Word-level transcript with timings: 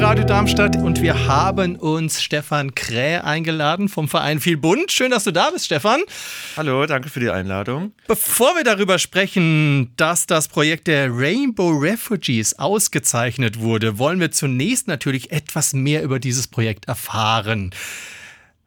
Radio 0.00 0.24
Darmstadt 0.24 0.76
und 0.76 1.02
wir 1.02 1.26
haben 1.26 1.74
uns 1.74 2.22
Stefan 2.22 2.76
Krähe 2.76 3.24
eingeladen 3.24 3.88
vom 3.88 4.08
Verein 4.08 4.38
Viel 4.38 4.56
Bund. 4.56 4.92
Schön, 4.92 5.10
dass 5.10 5.24
du 5.24 5.32
da 5.32 5.50
bist, 5.50 5.64
Stefan. 5.66 6.00
Hallo, 6.56 6.86
danke 6.86 7.08
für 7.08 7.18
die 7.18 7.30
Einladung. 7.30 7.92
Bevor 8.06 8.54
wir 8.54 8.62
darüber 8.62 9.00
sprechen, 9.00 9.92
dass 9.96 10.26
das 10.26 10.46
Projekt 10.46 10.86
der 10.86 11.10
Rainbow 11.10 11.70
Refugees 11.70 12.56
ausgezeichnet 12.60 13.58
wurde, 13.58 13.98
wollen 13.98 14.20
wir 14.20 14.30
zunächst 14.30 14.86
natürlich 14.86 15.32
etwas 15.32 15.72
mehr 15.72 16.04
über 16.04 16.20
dieses 16.20 16.46
Projekt 16.46 16.86
erfahren. 16.86 17.74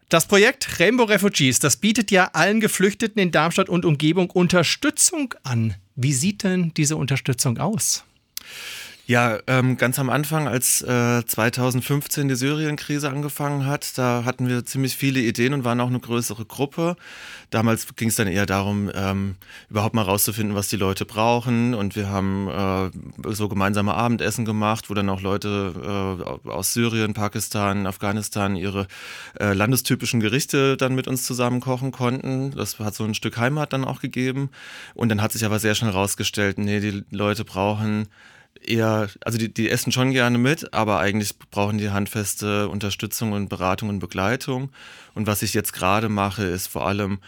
Das 0.09 0.25
Projekt 0.27 0.82
Rainbow 0.82 1.05
Refugees, 1.05 1.59
das 1.59 1.77
bietet 1.77 2.11
ja 2.11 2.32
allen 2.34 2.59
Geflüchteten 2.59 3.21
in 3.21 3.32
Darmstadt 3.32 3.70
und 3.70 3.86
Umgebung 3.86 4.29
Unterstützung 4.29 5.34
an. 5.43 5.75
Wie 5.95 6.11
sieht 6.11 6.43
denn 6.43 6.73
diese 6.75 6.98
Unterstützung 6.98 7.57
aus? 7.57 8.04
Ja, 9.11 9.39
ähm, 9.47 9.75
ganz 9.75 10.00
am 10.00 10.10
Anfang, 10.10 10.47
als 10.47 10.82
äh, 10.83 11.25
2015 11.25 12.29
die 12.29 12.36
Syrien-Krise 12.36 13.10
angefangen 13.10 13.65
hat, 13.65 13.97
da 13.97 14.24
hatten 14.24 14.47
wir 14.47 14.64
ziemlich 14.64 14.96
viele 14.96 15.20
Ideen 15.20 15.54
und 15.54 15.65
waren 15.65 15.82
auch 15.82 15.89
eine 15.89 16.00
größere 16.00 16.46
Gruppe. 16.46 16.96
Damals 17.50 17.93
ging 17.97 18.07
es 18.07 18.15
dann 18.15 18.29
eher 18.29 18.46
darum, 18.46 18.89
ähm, 18.96 19.36
überhaupt 19.70 19.96
mal 19.96 20.04
rauszufinden, 20.04 20.56
was 20.56 20.70
die 20.70 20.78
Leute 20.78 21.04
brauchen. 21.04 21.74
Und 21.74 21.97
wir 21.97 22.07
haben 22.07 22.47
äh, 22.47 23.34
so 23.34 23.50
gemeinsame 23.50 23.96
Abendessen 23.96 24.46
gemacht, 24.46 24.89
wo 24.89 24.93
dann 24.93 25.10
auch 25.10 25.20
Leute 25.20 26.39
äh, 26.46 26.50
aus 26.50 26.73
Syrien, 26.73 27.14
Pakistan, 27.14 27.87
Afghanistan 27.87 28.56
ihre 28.56 28.87
äh, 29.37 29.51
landestypischen 29.51 30.21
Gerichte 30.21 30.78
dann 30.78 30.96
mit 30.96 31.09
uns 31.09 31.23
zusammen 31.23 31.59
kochen 31.59 31.92
konnten. 31.92 32.52
Das 32.52 32.80
hat 32.80 32.95
so 32.95 33.03
ein 33.03 33.14
Stück 33.14 33.36
Heimat 33.36 33.73
dann 33.73 33.84
auch 33.84 34.00
gegeben. 34.00 34.52
Und 34.94 35.09
dann 35.09 35.22
hat 35.22 35.34
sich 35.34 35.44
aber 35.44 35.59
sehr 35.59 35.76
schnell 35.76 35.92
rausgestellt, 35.92 36.59
nee, 36.59 36.80
die 36.80 37.04
Leute 37.12 37.44
brauchen 37.44 38.08
eher, 38.64 39.09
also 39.23 39.38
die, 39.38 39.54
die 39.54 39.70
essen 39.70 39.92
schon 39.92 40.12
gerne 40.12 40.38
mit, 40.38 40.73
aber 40.73 41.00
eigentlich 41.00 41.38
brauchen 41.38 41.78
die 41.78 41.90
handfeste 41.90 42.70
Unterstützung 42.70 43.31
und 43.31 43.50
Beratung 43.50 43.90
und 43.90 44.00
Begleitung. 44.00 44.70
Und 45.14 45.28
was 45.28 45.42
ich 45.42 45.54
jetzt 45.54 45.73
gerade 45.73 46.09
mache, 46.09 46.44
ist 46.44 46.67
vor 46.67 46.88
allem 46.88 47.20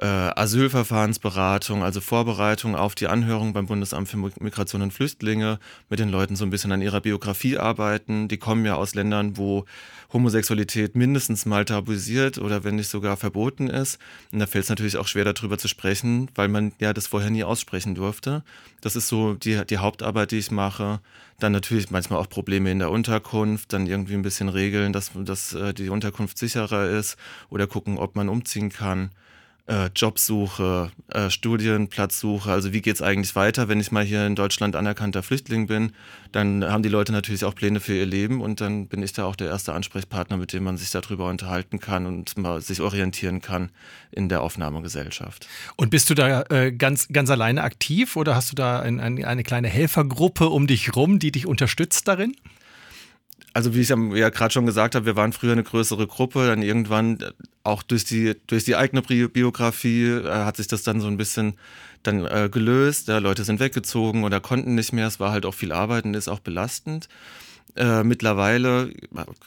äh, 0.00 0.06
Asylverfahrensberatung, 0.06 1.82
also 1.82 2.00
Vorbereitung 2.00 2.74
auf 2.74 2.94
die 2.94 3.06
Anhörung 3.06 3.52
beim 3.52 3.66
Bundesamt 3.66 4.08
für 4.08 4.16
Migration 4.16 4.80
und 4.80 4.92
Flüchtlinge, 4.92 5.58
mit 5.90 5.98
den 5.98 6.08
Leuten 6.08 6.36
so 6.36 6.44
ein 6.44 6.50
bisschen 6.50 6.72
an 6.72 6.80
ihrer 6.80 7.02
Biografie 7.02 7.58
arbeiten. 7.58 8.26
Die 8.28 8.38
kommen 8.38 8.64
ja 8.64 8.76
aus 8.76 8.94
Ländern, 8.94 9.36
wo 9.36 9.66
Homosexualität 10.12 10.96
mindestens 10.96 11.44
mal 11.44 11.66
tabuisiert 11.66 12.38
oder 12.38 12.64
wenn 12.64 12.76
nicht 12.76 12.88
sogar 12.88 13.18
verboten 13.18 13.68
ist. 13.68 13.98
Und 14.32 14.38
da 14.38 14.46
fällt 14.46 14.64
es 14.64 14.70
natürlich 14.70 14.96
auch 14.96 15.06
schwer 15.06 15.30
darüber 15.30 15.58
zu 15.58 15.68
sprechen, 15.68 16.30
weil 16.34 16.48
man 16.48 16.72
ja 16.80 16.94
das 16.94 17.06
vorher 17.06 17.30
nie 17.30 17.44
aussprechen 17.44 17.94
durfte. 17.94 18.42
Das 18.80 18.96
ist 18.96 19.08
so 19.08 19.34
die, 19.34 19.64
die 19.66 19.78
Hauptarbeit, 19.78 20.30
die 20.30 20.38
ich 20.38 20.50
mache. 20.50 21.00
Dann 21.38 21.52
natürlich 21.52 21.90
manchmal 21.90 22.18
auch 22.18 22.28
Probleme 22.28 22.70
in 22.70 22.78
der 22.78 22.90
Unterkunft, 22.90 23.74
dann 23.74 23.86
irgendwie 23.86 24.14
ein 24.14 24.22
bisschen 24.22 24.48
regeln, 24.48 24.94
dass, 24.94 25.10
dass 25.14 25.52
äh, 25.52 25.74
die 25.74 25.90
Unterkunft 25.90 26.38
sicherer 26.38 26.88
ist 26.88 27.16
oder 27.50 27.66
gucken, 27.66 27.98
ob 27.98 28.16
man 28.16 28.30
umziehen 28.30 28.70
kann 28.70 29.10
äh, 29.70 29.90
Jobsuche, 29.94 30.90
äh, 31.08 31.30
Studienplatzsuche, 31.30 32.50
also 32.50 32.72
wie 32.72 32.82
geht 32.82 32.96
es 32.96 33.02
eigentlich 33.02 33.36
weiter, 33.36 33.68
wenn 33.68 33.78
ich 33.78 33.92
mal 33.92 34.04
hier 34.04 34.26
in 34.26 34.34
Deutschland 34.34 34.74
anerkannter 34.74 35.22
Flüchtling 35.22 35.68
bin, 35.68 35.92
dann 36.32 36.64
haben 36.64 36.82
die 36.82 36.88
Leute 36.88 37.12
natürlich 37.12 37.44
auch 37.44 37.54
Pläne 37.54 37.78
für 37.78 37.94
ihr 37.94 38.06
Leben 38.06 38.40
und 38.40 38.60
dann 38.60 38.88
bin 38.88 39.02
ich 39.02 39.12
da 39.12 39.24
auch 39.24 39.36
der 39.36 39.48
erste 39.48 39.72
Ansprechpartner, 39.72 40.36
mit 40.36 40.52
dem 40.52 40.64
man 40.64 40.76
sich 40.76 40.90
darüber 40.90 41.28
unterhalten 41.28 41.78
kann 41.78 42.06
und 42.06 42.36
mal 42.36 42.60
sich 42.60 42.80
orientieren 42.80 43.40
kann 43.40 43.70
in 44.10 44.28
der 44.28 44.42
Aufnahmegesellschaft. 44.42 45.46
Und 45.76 45.90
bist 45.90 46.10
du 46.10 46.14
da 46.14 46.42
äh, 46.50 46.72
ganz, 46.72 47.08
ganz 47.08 47.30
alleine 47.30 47.62
aktiv 47.62 48.16
oder 48.16 48.34
hast 48.34 48.50
du 48.50 48.56
da 48.56 48.80
ein, 48.80 48.98
ein, 48.98 49.24
eine 49.24 49.44
kleine 49.44 49.68
Helfergruppe 49.68 50.48
um 50.48 50.66
dich 50.66 50.96
rum, 50.96 51.20
die 51.20 51.30
dich 51.30 51.46
unterstützt 51.46 52.08
darin? 52.08 52.34
Also 53.52 53.74
wie 53.74 53.80
ich 53.80 53.88
ja 53.88 54.28
gerade 54.28 54.52
schon 54.52 54.66
gesagt 54.66 54.94
habe, 54.94 55.06
wir 55.06 55.16
waren 55.16 55.32
früher 55.32 55.52
eine 55.52 55.62
größere 55.62 56.06
Gruppe, 56.06 56.46
dann 56.46 56.62
irgendwann 56.62 57.20
äh, 57.20 57.32
auch 57.64 57.82
durch 57.82 58.04
die, 58.04 58.36
durch 58.46 58.64
die 58.64 58.76
eigene 58.76 59.02
Biografie 59.02 60.06
äh, 60.06 60.28
hat 60.28 60.56
sich 60.56 60.68
das 60.68 60.82
dann 60.82 61.00
so 61.00 61.08
ein 61.08 61.16
bisschen 61.16 61.54
dann 62.02 62.24
äh, 62.24 62.48
gelöst. 62.50 63.08
Ja, 63.08 63.18
Leute 63.18 63.44
sind 63.44 63.60
weggezogen 63.60 64.24
oder 64.24 64.40
konnten 64.40 64.74
nicht 64.74 64.92
mehr. 64.92 65.06
Es 65.06 65.20
war 65.20 65.32
halt 65.32 65.44
auch 65.46 65.54
viel 65.54 65.72
Arbeit 65.72 66.04
und 66.04 66.14
ist 66.14 66.28
auch 66.28 66.40
belastend. 66.40 67.08
Äh, 67.76 68.02
mittlerweile 68.02 68.92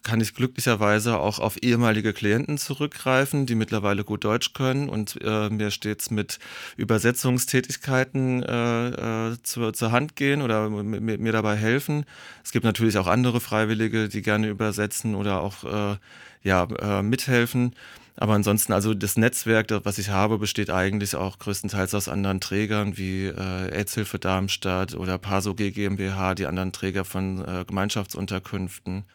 kann 0.04 0.22
ich 0.22 0.34
glücklicherweise 0.34 1.20
auch 1.20 1.40
auf 1.40 1.62
ehemalige 1.62 2.14
Klienten 2.14 2.58
zurückgreifen, 2.58 3.46
die 3.46 3.56
mittlerweile 3.56 4.04
gut 4.04 4.24
Deutsch 4.24 4.54
können 4.54 4.90
und 4.90 5.20
äh, 5.22 5.50
mir 5.50 5.72
stets 5.72 6.10
mit 6.10 6.40
Übersetzungstätigkeiten 6.78 8.44
äh, 8.44 9.30
äh 9.32 9.38
zu, 9.44 9.72
zur 9.72 9.92
Hand 9.92 10.16
gehen 10.16 10.42
oder 10.42 10.70
mir 10.70 11.32
dabei 11.32 11.56
helfen. 11.56 12.06
Es 12.44 12.52
gibt 12.52 12.66
natürlich 12.66 12.98
auch 12.98 13.08
andere 13.08 13.42
Freiwillige, 13.42 14.08
die 14.08 14.22
gerne 14.22 14.48
übersetzen 14.48 15.16
oder 15.16 15.42
auch 15.42 15.64
äh, 15.64 15.98
ja, 16.44 16.64
äh, 16.64 17.02
mithelfen. 17.02 17.74
Aber 18.16 18.34
ansonsten, 18.34 18.74
also 18.74 18.94
das 18.94 19.18
Netzwerk, 19.18 19.68
was 19.84 19.98
ich 19.98 20.10
habe, 20.10 20.38
besteht 20.38 20.70
eigentlich 20.70 21.16
auch 21.16 21.40
größtenteils 21.40 21.96
aus 21.96 22.08
anderen 22.08 22.40
Trägern 22.40 22.96
wie 22.98 23.26
äh, 23.26 23.72
AIDS-Hilfe 23.72 24.20
Darmstadt 24.20 24.94
oder 24.94 25.18
PASO 25.18 25.56
GmbH, 25.56 26.36
die 26.36 26.46
anderen 26.46 26.72
Träger 26.72 27.06
von 27.06 27.44
äh, 27.44 27.66
Gemeinschaftsunterkünften 27.66 29.06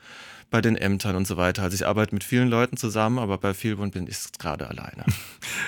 bei 0.51 0.61
den 0.61 0.77
Ämtern 0.77 1.17
und 1.17 1.27
so 1.27 1.37
weiter. 1.37 1.63
Also 1.63 1.75
ich 1.75 1.87
arbeite 1.87 2.15
mit 2.15 2.25
vielen 2.25 2.49
Leuten 2.49 2.77
zusammen, 2.77 3.19
aber 3.19 3.39
bei 3.39 3.53
Vielbund 3.53 3.93
bin 3.93 4.07
ich 4.07 4.17
gerade 4.39 4.69
alleine. 4.69 5.05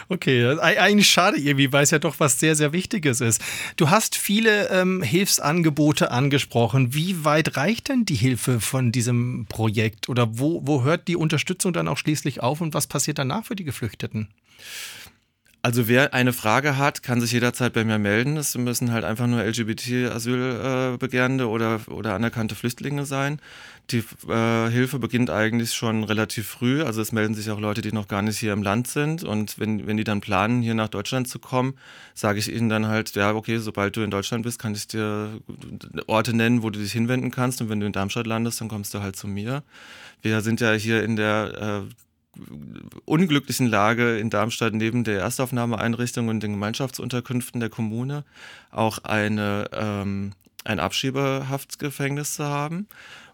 Okay, 0.08 0.58
eigentlich 0.58 1.08
schade 1.08 1.38
irgendwie, 1.38 1.72
weil 1.72 1.84
es 1.84 1.92
ja 1.92 2.00
doch 2.00 2.18
was 2.18 2.40
sehr, 2.40 2.56
sehr 2.56 2.72
Wichtiges 2.72 3.20
ist. 3.20 3.40
Du 3.76 3.90
hast 3.90 4.16
viele 4.16 4.68
ähm, 4.68 5.02
Hilfsangebote 5.02 6.10
angesprochen. 6.10 6.94
Wie 6.94 7.24
weit 7.24 7.56
reicht 7.56 7.88
denn 7.88 8.04
die 8.04 8.16
Hilfe 8.16 8.60
von 8.60 8.90
diesem 8.90 9.46
Projekt 9.48 10.08
oder 10.08 10.38
wo, 10.38 10.66
wo 10.66 10.82
hört 10.82 11.06
die 11.06 11.16
Unterstützung 11.16 11.72
dann 11.72 11.86
auch 11.86 11.96
schließlich 11.96 12.42
auf 12.42 12.60
und 12.60 12.74
was 12.74 12.88
passiert 12.88 13.18
danach 13.18 13.44
für 13.44 13.54
die 13.54 13.64
Geflüchteten? 13.64 14.28
Also 15.62 15.88
wer 15.88 16.14
eine 16.14 16.32
Frage 16.32 16.78
hat, 16.78 17.02
kann 17.02 17.20
sich 17.20 17.32
jederzeit 17.32 17.74
bei 17.74 17.84
mir 17.84 17.98
melden. 17.98 18.38
Es 18.38 18.56
müssen 18.56 18.92
halt 18.92 19.04
einfach 19.04 19.26
nur 19.26 19.44
LGBT-Asylbegehrende 19.44 21.48
oder, 21.48 21.80
oder 21.88 22.14
anerkannte 22.14 22.54
Flüchtlinge 22.54 23.04
sein. 23.04 23.40
Die 23.90 24.02
äh, 24.26 24.70
Hilfe 24.70 24.98
beginnt 24.98 25.28
eigentlich 25.28 25.74
schon 25.74 26.04
relativ 26.04 26.48
früh. 26.48 26.82
Also 26.82 27.02
es 27.02 27.12
melden 27.12 27.34
sich 27.34 27.50
auch 27.50 27.60
Leute, 27.60 27.82
die 27.82 27.92
noch 27.92 28.08
gar 28.08 28.22
nicht 28.22 28.38
hier 28.38 28.54
im 28.54 28.62
Land 28.62 28.88
sind. 28.88 29.22
Und 29.22 29.58
wenn, 29.58 29.86
wenn 29.86 29.98
die 29.98 30.04
dann 30.04 30.22
planen, 30.22 30.62
hier 30.62 30.74
nach 30.74 30.88
Deutschland 30.88 31.28
zu 31.28 31.38
kommen, 31.38 31.74
sage 32.14 32.38
ich 32.38 32.50
ihnen 32.50 32.70
dann 32.70 32.86
halt, 32.86 33.14
ja, 33.14 33.34
okay, 33.34 33.58
sobald 33.58 33.96
du 33.96 34.00
in 34.00 34.10
Deutschland 34.10 34.44
bist, 34.44 34.58
kann 34.58 34.74
ich 34.74 34.88
dir 34.88 35.40
Orte 36.06 36.34
nennen, 36.34 36.62
wo 36.62 36.70
du 36.70 36.78
dich 36.78 36.92
hinwenden 36.92 37.30
kannst. 37.30 37.60
Und 37.60 37.68
wenn 37.68 37.80
du 37.80 37.86
in 37.86 37.92
Darmstadt 37.92 38.26
landest, 38.26 38.62
dann 38.62 38.68
kommst 38.68 38.94
du 38.94 39.02
halt 39.02 39.14
zu 39.14 39.28
mir. 39.28 39.62
Wir 40.22 40.40
sind 40.40 40.62
ja 40.62 40.72
hier 40.72 41.04
in 41.04 41.16
der 41.16 41.84
äh, 41.86 41.94
unglücklichen 43.04 43.66
Lage 43.66 44.18
in 44.18 44.30
Darmstadt 44.30 44.74
neben 44.74 45.04
der 45.04 45.20
Erstaufnahmeeinrichtung 45.20 46.28
und 46.28 46.42
den 46.42 46.52
Gemeinschaftsunterkünften 46.52 47.60
der 47.60 47.70
Kommune 47.70 48.24
auch 48.70 48.98
eine, 48.98 49.68
ähm, 49.72 50.32
ein 50.64 50.80
Abschiebehaftsgefängnis 50.80 52.34
zu 52.34 52.44
haben. 52.44 52.86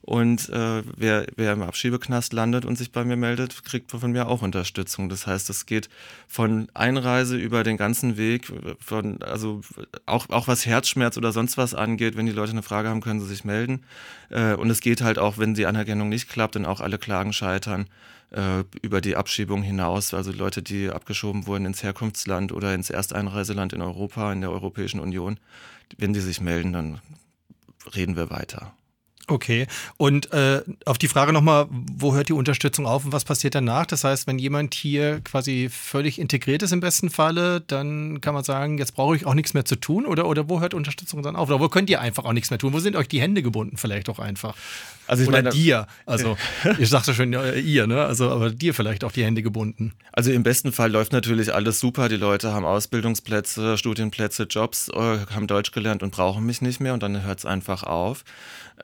Und 0.06 0.48
äh, 0.50 0.84
wer, 0.96 1.26
wer 1.34 1.52
im 1.52 1.62
Abschiebeknast 1.62 2.32
landet 2.32 2.64
und 2.64 2.78
sich 2.78 2.92
bei 2.92 3.04
mir 3.04 3.16
meldet, 3.16 3.64
kriegt 3.64 3.90
von 3.90 4.12
mir 4.12 4.28
auch 4.28 4.40
Unterstützung. 4.40 5.08
Das 5.08 5.26
heißt, 5.26 5.50
es 5.50 5.66
geht 5.66 5.88
von 6.28 6.68
Einreise 6.74 7.36
über 7.36 7.64
den 7.64 7.76
ganzen 7.76 8.16
Weg, 8.16 8.52
von, 8.78 9.20
also 9.20 9.62
auch, 10.06 10.30
auch 10.30 10.46
was 10.46 10.64
Herzschmerz 10.64 11.16
oder 11.16 11.32
sonst 11.32 11.58
was 11.58 11.74
angeht, 11.74 12.16
wenn 12.16 12.26
die 12.26 12.32
Leute 12.32 12.52
eine 12.52 12.62
Frage 12.62 12.88
haben, 12.88 13.00
können 13.00 13.18
sie 13.18 13.26
sich 13.26 13.44
melden. 13.44 13.82
Äh, 14.30 14.54
und 14.54 14.70
es 14.70 14.80
geht 14.80 15.02
halt 15.02 15.18
auch, 15.18 15.38
wenn 15.38 15.54
die 15.54 15.66
Anerkennung 15.66 16.08
nicht 16.08 16.28
klappt 16.28 16.54
und 16.54 16.66
auch 16.66 16.80
alle 16.80 16.98
Klagen 16.98 17.32
scheitern, 17.32 17.88
äh, 18.31 18.64
über 18.82 19.00
die 19.00 19.16
Abschiebung 19.16 19.62
hinaus. 19.62 20.14
Also 20.14 20.32
Leute, 20.32 20.62
die 20.62 20.91
abgeschoben 20.91 21.46
wurden 21.46 21.67
ins 21.67 21.82
Herkunftsland 21.82 22.52
oder 22.52 22.75
ins 22.75 22.90
Ersteinreiseland 22.90 23.73
in 23.73 23.82
Europa, 23.82 24.32
in 24.32 24.40
der 24.40 24.50
Europäischen 24.50 25.00
Union. 25.00 25.38
Wenn 25.96 26.12
die 26.12 26.20
sich 26.20 26.40
melden, 26.40 26.73
dann 26.73 27.00
reden 27.94 28.17
wir 28.17 28.31
weiter. 28.31 28.73
Okay, 29.28 29.67
und 29.96 30.32
äh, 30.32 30.62
auf 30.84 30.99
die 30.99 31.08
Frage 31.08 31.32
nochmal, 31.32 31.67
wo 31.70 32.14
hört 32.14 32.28
die 32.28 32.32
Unterstützung 32.32 32.87
auf 32.87 33.05
und 33.05 33.12
was 33.12 33.25
passiert 33.25 33.56
danach? 33.56 33.84
Das 33.84 34.05
heißt, 34.05 34.28
wenn 34.28 34.38
jemand 34.38 34.73
hier 34.75 35.20
quasi 35.20 35.69
völlig 35.69 36.20
integriert 36.20 36.62
ist 36.62 36.70
im 36.70 36.78
besten 36.78 37.11
Falle, 37.11 37.61
dann 37.61 38.20
kann 38.20 38.34
man 38.34 38.44
sagen, 38.44 38.78
jetzt 38.78 38.94
brauche 38.94 39.17
ich 39.17 39.26
auch 39.26 39.34
nichts 39.34 39.52
mehr 39.52 39.64
zu 39.64 39.75
tun 39.75 40.06
oder, 40.06 40.28
oder 40.28 40.49
wo 40.49 40.61
hört 40.61 40.75
Unterstützung 40.75 41.23
dann 41.23 41.34
auf? 41.34 41.49
Oder 41.49 41.58
wo 41.58 41.69
könnt 41.69 41.90
ihr 41.90 42.00
einfach 42.00 42.25
auch 42.25 42.32
nichts 42.32 42.50
mehr 42.50 42.61
tun? 42.61 42.73
Wo 42.73 42.78
sind 42.78 42.94
euch 42.94 43.08
die 43.08 43.20
Hände 43.20 43.43
gebunden 43.43 43.76
vielleicht 43.78 44.08
auch 44.08 44.20
einfach? 44.20 44.55
Also 45.08 45.23
ich 45.23 45.28
oder 45.28 45.38
meine, 45.38 45.50
dir, 45.50 45.87
also 46.06 46.37
ich 46.78 46.88
sagte 46.88 47.12
schon 47.12 47.32
äh, 47.32 47.58
ihr, 47.58 47.88
ne? 47.88 48.05
Also 48.05 48.31
aber 48.31 48.50
dir 48.50 48.75
vielleicht 48.75 49.02
auch 49.02 49.12
die 49.12 49.25
Hände 49.25 49.43
gebunden. 49.43 49.93
Also 50.12 50.31
im 50.31 50.44
besten 50.44 50.73
Fall 50.73 50.90
läuft 50.90 51.12
natürlich 51.12 51.52
alles 51.52 51.81
super. 51.81 52.08
Die 52.08 52.17
Leute 52.17 52.52
haben 52.52 52.64
Ausbildungsplätze, 52.64 53.76
Studienplätze, 53.76 54.44
Jobs, 54.44 54.88
äh, 54.88 55.19
haben 55.34 55.49
Deutsch 55.49 55.73
gelernt 55.73 56.02
und 56.02 56.12
brauchen 56.12 56.46
mich 56.46 56.62
nicht 56.62 56.81
mehr 56.81 56.94
und 56.94 57.02
dann 57.02 57.25
hört 57.25 57.40
es 57.40 57.44
einfach 57.44 57.82
auf. 57.82 58.25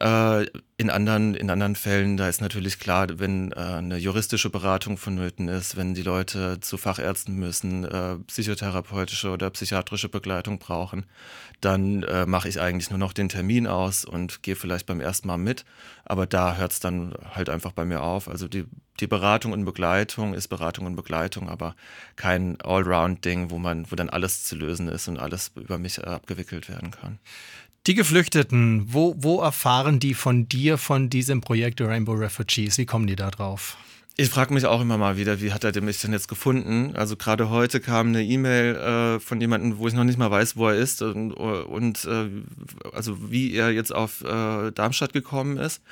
Äh, 0.01 0.47
in 0.79 0.91
anderen, 0.91 1.35
in 1.35 1.51
anderen 1.51 1.77
Fällen, 1.77 2.17
da 2.17 2.29
ist 2.29 2.41
natürlich 2.41 2.79
klar, 2.79 3.07
wenn 3.19 3.53
äh, 3.53 3.57
eine 3.57 3.99
juristische 3.99 4.51
Beratung 4.51 4.97
vonnöten 4.97 5.49
ist, 5.49 5.77
wenn 5.77 5.95
die 5.95 6.03
Leute 6.03 6.59
zu 6.61 6.77
Fachärzten 6.77 7.37
müssen, 7.37 7.85
äh, 7.85 8.17
psychotherapeutische 8.27 9.31
oder 9.31 9.51
psychiatrische 9.51 10.09
Begleitung 10.09 10.59
brauchen, 10.59 11.07
dann 11.61 12.05
mache 12.27 12.49
ich 12.49 12.61
eigentlich 12.61 12.91
nur 12.91 12.99
noch 12.99 13.13
den 13.13 13.29
Termin 13.29 13.69
aus 13.69 14.05
und 14.05 14.43
gehe 14.43 14.57
vielleicht 14.57 14.87
beim 14.87 15.01
ersten 15.01 15.29
Mal 15.29 15.37
mit. 15.37 15.65
Aber 16.05 16.27
da 16.27 16.57
hört 16.57 16.73
es 16.73 16.81
dann 16.81 17.15
halt 17.37 17.49
einfach 17.49 17.71
bei 17.71 17.85
mir 17.85 18.03
auf. 18.03 18.29
Also 18.29 18.49
die, 18.49 18.65
die 18.99 19.07
Beratung 19.07 19.53
und 19.53 19.65
Begleitung 19.65 20.35
ist 20.35 20.49
Beratung 20.49 20.87
und 20.87 20.97
Begleitung, 20.97 21.49
aber 21.49 21.77
kein 22.17 22.61
Allround-Ding, 22.61 23.51
wo 23.51 23.59
man, 23.59 23.89
wo 23.93 23.95
dann 23.95 24.11
alles 24.11 24.43
zu 24.45 24.57
lösen 24.57 24.89
ist 24.89 25.07
und 25.07 25.21
alles 25.21 25.53
über 25.55 25.79
mich 25.79 26.03
abgewickelt 26.05 26.69
werden 26.69 26.91
kann. 26.91 27.21
Die 27.89 27.95
Geflüchteten, 27.95 28.85
wo, 28.93 29.17
wo 29.19 29.41
erfahren 29.41 29.99
die 29.99 30.15
von 30.15 30.49
dir, 30.49 30.79
von 30.79 31.11
diesem 31.11 31.41
Projekt 31.41 31.81
Rainbow 31.81 32.13
Refugees? 32.13 32.79
Wie 32.79 32.87
kommen 32.87 33.09
die 33.09 33.17
da 33.17 33.29
drauf? 33.29 33.77
Ich 34.17 34.29
frage 34.29 34.55
mich 34.55 34.67
auch 34.67 34.81
immer 34.81 34.99
mal 34.99 35.17
wieder, 35.17 35.41
wie 35.41 35.53
hat 35.53 35.65
er 35.65 35.83
mich 35.83 36.01
denn 36.01 36.13
jetzt 36.13 36.29
gefunden? 36.29 36.95
Also 36.95 37.17
gerade 37.17 37.51
heute 37.51 37.81
kam 37.81 38.09
eine 38.09 38.23
E-Mail 38.23 38.77
äh, 38.77 39.19
von 39.19 39.41
jemandem, 39.41 39.79
wo 39.79 39.89
ich 39.89 39.95
noch 39.95 40.05
nicht 40.05 40.17
mal 40.17 40.31
weiß, 40.31 40.57
wo 40.57 40.69
er 40.69 40.77
ist 40.77 41.03
und, 41.03 41.33
und 41.33 42.05
äh, 42.05 42.29
also 42.93 43.33
wie 43.33 43.53
er 43.53 43.73
jetzt 43.73 43.93
auf 43.93 44.23
äh, 44.23 44.71
Darmstadt 44.71 45.13
gekommen 45.13 45.57
ist. 45.57 45.83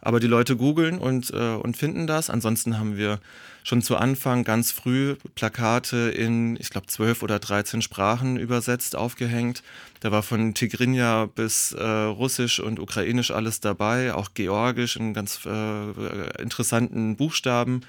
Aber 0.00 0.20
die 0.20 0.26
Leute 0.26 0.56
googeln 0.56 0.98
und, 0.98 1.30
äh, 1.30 1.54
und 1.54 1.76
finden 1.76 2.06
das. 2.06 2.30
Ansonsten 2.30 2.78
haben 2.78 2.96
wir 2.96 3.20
schon 3.64 3.82
zu 3.82 3.96
Anfang 3.96 4.44
ganz 4.44 4.70
früh 4.72 5.16
Plakate 5.34 6.10
in, 6.10 6.56
ich 6.56 6.70
glaube, 6.70 6.86
zwölf 6.86 7.22
oder 7.22 7.38
dreizehn 7.38 7.82
Sprachen 7.82 8.38
übersetzt, 8.38 8.96
aufgehängt. 8.96 9.62
Da 10.00 10.10
war 10.10 10.22
von 10.22 10.54
Tigrinya 10.54 11.26
bis 11.26 11.72
äh, 11.72 11.82
Russisch 11.82 12.60
und 12.60 12.80
Ukrainisch 12.80 13.30
alles 13.30 13.60
dabei, 13.60 14.14
auch 14.14 14.30
Georgisch 14.34 14.96
in 14.96 15.12
ganz 15.12 15.40
äh, 15.44 16.40
interessanten 16.40 17.16
Buchstaben. 17.16 17.82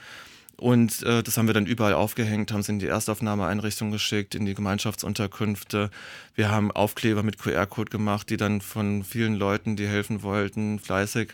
Und 0.58 1.04
äh, 1.04 1.24
das 1.24 1.38
haben 1.38 1.48
wir 1.48 1.54
dann 1.54 1.66
überall 1.66 1.94
aufgehängt, 1.94 2.52
haben 2.52 2.60
es 2.60 2.68
in 2.68 2.80
die 2.80 2.88
Erstaufnahmeeinrichtung 2.88 3.92
geschickt, 3.92 4.36
in 4.36 4.46
die 4.46 4.56
Gemeinschaftsunterkünfte. 4.56 5.90
Wir 6.36 6.52
haben 6.52 6.72
Aufkleber 6.72 7.24
mit 7.24 7.38
QR-Code 7.38 7.90
gemacht, 7.90 8.30
die 8.30 8.36
dann 8.36 8.60
von 8.60 9.06
vielen 9.06 9.36
Leuten, 9.36 9.78
die 9.78 9.88
helfen 9.88 10.22
wollten, 10.22 10.80
fleißig 10.80 11.30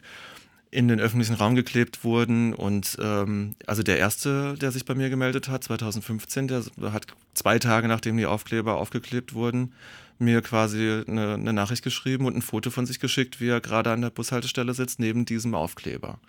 in 0.76 0.90
den 0.90 1.00
öffentlichen 1.00 1.36
Raum 1.36 1.56
geklebt 1.56 2.04
wurden. 2.04 2.54
Und 2.54 2.98
ähm, 3.02 3.56
also 3.66 3.82
der 3.82 3.98
erste, 3.98 4.56
der 4.56 4.72
sich 4.72 4.84
bei 4.84 4.94
mir 4.94 5.10
gemeldet 5.10 5.48
hat, 5.48 5.64
2015, 5.64 6.50
der 6.50 6.64
hat 6.92 7.08
zwei 7.34 7.60
Tage 7.60 7.88
nachdem 7.88 8.18
die 8.18 8.26
Aufkleber 8.26 8.76
aufgeklebt 8.76 9.34
wurden, 9.34 9.74
mir 10.20 10.42
quasi 10.42 11.04
eine, 11.08 11.36
eine 11.36 11.54
Nachricht 11.54 11.84
geschrieben 11.84 12.26
und 12.26 12.36
ein 12.36 12.42
Foto 12.42 12.72
von 12.72 12.86
sich 12.86 13.00
geschickt, 13.00 13.40
wie 13.40 13.48
er 13.48 13.62
gerade 13.62 13.92
an 13.92 14.02
der 14.02 14.10
Bushaltestelle 14.10 14.74
sitzt, 14.74 15.00
neben 15.00 15.26
diesem 15.26 15.56
Aufkleber. 15.56 16.20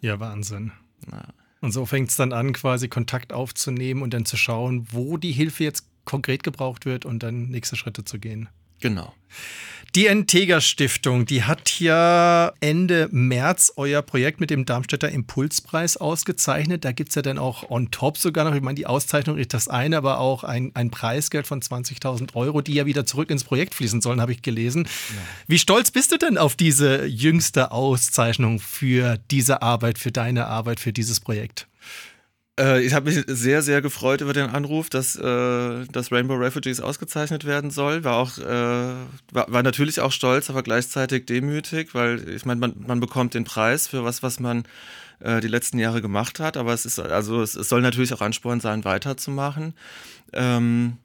Ja, 0.00 0.18
Wahnsinn. 0.18 0.72
Na. 1.06 1.28
Und 1.60 1.72
so 1.72 1.84
fängt 1.84 2.10
es 2.10 2.16
dann 2.16 2.32
an, 2.32 2.54
quasi 2.54 2.88
Kontakt 2.88 3.32
aufzunehmen 3.32 4.02
und 4.02 4.14
dann 4.14 4.24
zu 4.24 4.36
schauen, 4.36 4.86
wo 4.90 5.18
die 5.18 5.32
Hilfe 5.32 5.64
jetzt 5.64 5.86
konkret 6.04 6.42
gebraucht 6.42 6.86
wird 6.86 7.04
und 7.04 7.22
dann 7.22 7.48
nächste 7.48 7.76
Schritte 7.76 8.04
zu 8.04 8.18
gehen. 8.18 8.48
Genau. 8.84 9.14
Die 9.94 10.08
Entega 10.08 10.60
Stiftung, 10.60 11.24
die 11.24 11.44
hat 11.44 11.80
ja 11.80 12.52
Ende 12.60 13.08
März 13.12 13.72
euer 13.76 14.02
Projekt 14.02 14.40
mit 14.40 14.50
dem 14.50 14.66
Darmstädter 14.66 15.08
Impulspreis 15.08 15.96
ausgezeichnet. 15.96 16.84
Da 16.84 16.92
gibt 16.92 17.08
es 17.08 17.14
ja 17.14 17.22
dann 17.22 17.38
auch 17.38 17.70
on 17.70 17.90
top 17.90 18.18
sogar 18.18 18.44
noch, 18.44 18.54
ich 18.54 18.60
meine, 18.60 18.74
die 18.74 18.86
Auszeichnung 18.86 19.38
ist 19.38 19.54
das 19.54 19.68
eine, 19.68 19.96
aber 19.96 20.18
auch 20.18 20.44
ein, 20.44 20.70
ein 20.74 20.90
Preisgeld 20.90 21.46
von 21.46 21.62
20.000 21.62 22.34
Euro, 22.34 22.60
die 22.60 22.74
ja 22.74 22.84
wieder 22.84 23.06
zurück 23.06 23.30
ins 23.30 23.44
Projekt 23.44 23.74
fließen 23.74 24.02
sollen, 24.02 24.20
habe 24.20 24.32
ich 24.32 24.42
gelesen. 24.42 24.84
Ja. 24.84 25.22
Wie 25.46 25.58
stolz 25.58 25.90
bist 25.90 26.12
du 26.12 26.18
denn 26.18 26.36
auf 26.36 26.56
diese 26.56 27.06
jüngste 27.06 27.72
Auszeichnung 27.72 28.60
für 28.60 29.16
diese 29.30 29.62
Arbeit, 29.62 29.98
für 29.98 30.12
deine 30.12 30.46
Arbeit, 30.48 30.78
für 30.78 30.92
dieses 30.92 31.20
Projekt? 31.20 31.68
Äh, 32.58 32.82
ich 32.84 32.94
habe 32.94 33.10
mich 33.10 33.24
sehr, 33.26 33.62
sehr 33.62 33.82
gefreut 33.82 34.20
über 34.20 34.32
den 34.32 34.50
Anruf, 34.50 34.88
dass, 34.88 35.16
äh, 35.16 35.86
dass 35.86 36.12
Rainbow 36.12 36.34
Refugees 36.34 36.80
ausgezeichnet 36.80 37.44
werden 37.44 37.70
soll. 37.70 38.04
War 38.04 38.16
auch, 38.16 38.38
äh, 38.38 38.44
war, 39.32 39.52
war, 39.52 39.62
natürlich 39.62 40.00
auch 40.00 40.12
stolz, 40.12 40.50
aber 40.50 40.62
gleichzeitig 40.62 41.26
demütig, 41.26 41.94
weil 41.94 42.28
ich 42.28 42.44
meine, 42.46 42.60
man, 42.60 42.74
man 42.86 43.00
bekommt 43.00 43.34
den 43.34 43.44
Preis 43.44 43.88
für 43.88 44.04
was, 44.04 44.22
was 44.22 44.38
man 44.38 44.64
äh, 45.20 45.40
die 45.40 45.48
letzten 45.48 45.78
Jahre 45.78 46.00
gemacht 46.00 46.38
hat. 46.38 46.56
Aber 46.56 46.72
es 46.72 46.84
ist, 46.86 47.00
also 47.00 47.42
es, 47.42 47.56
es 47.56 47.68
soll 47.68 47.82
natürlich 47.82 48.14
auch 48.14 48.20
Ansporn 48.20 48.60
sein, 48.60 48.84
weiterzumachen. 48.84 49.74
Ähm, 50.32 50.98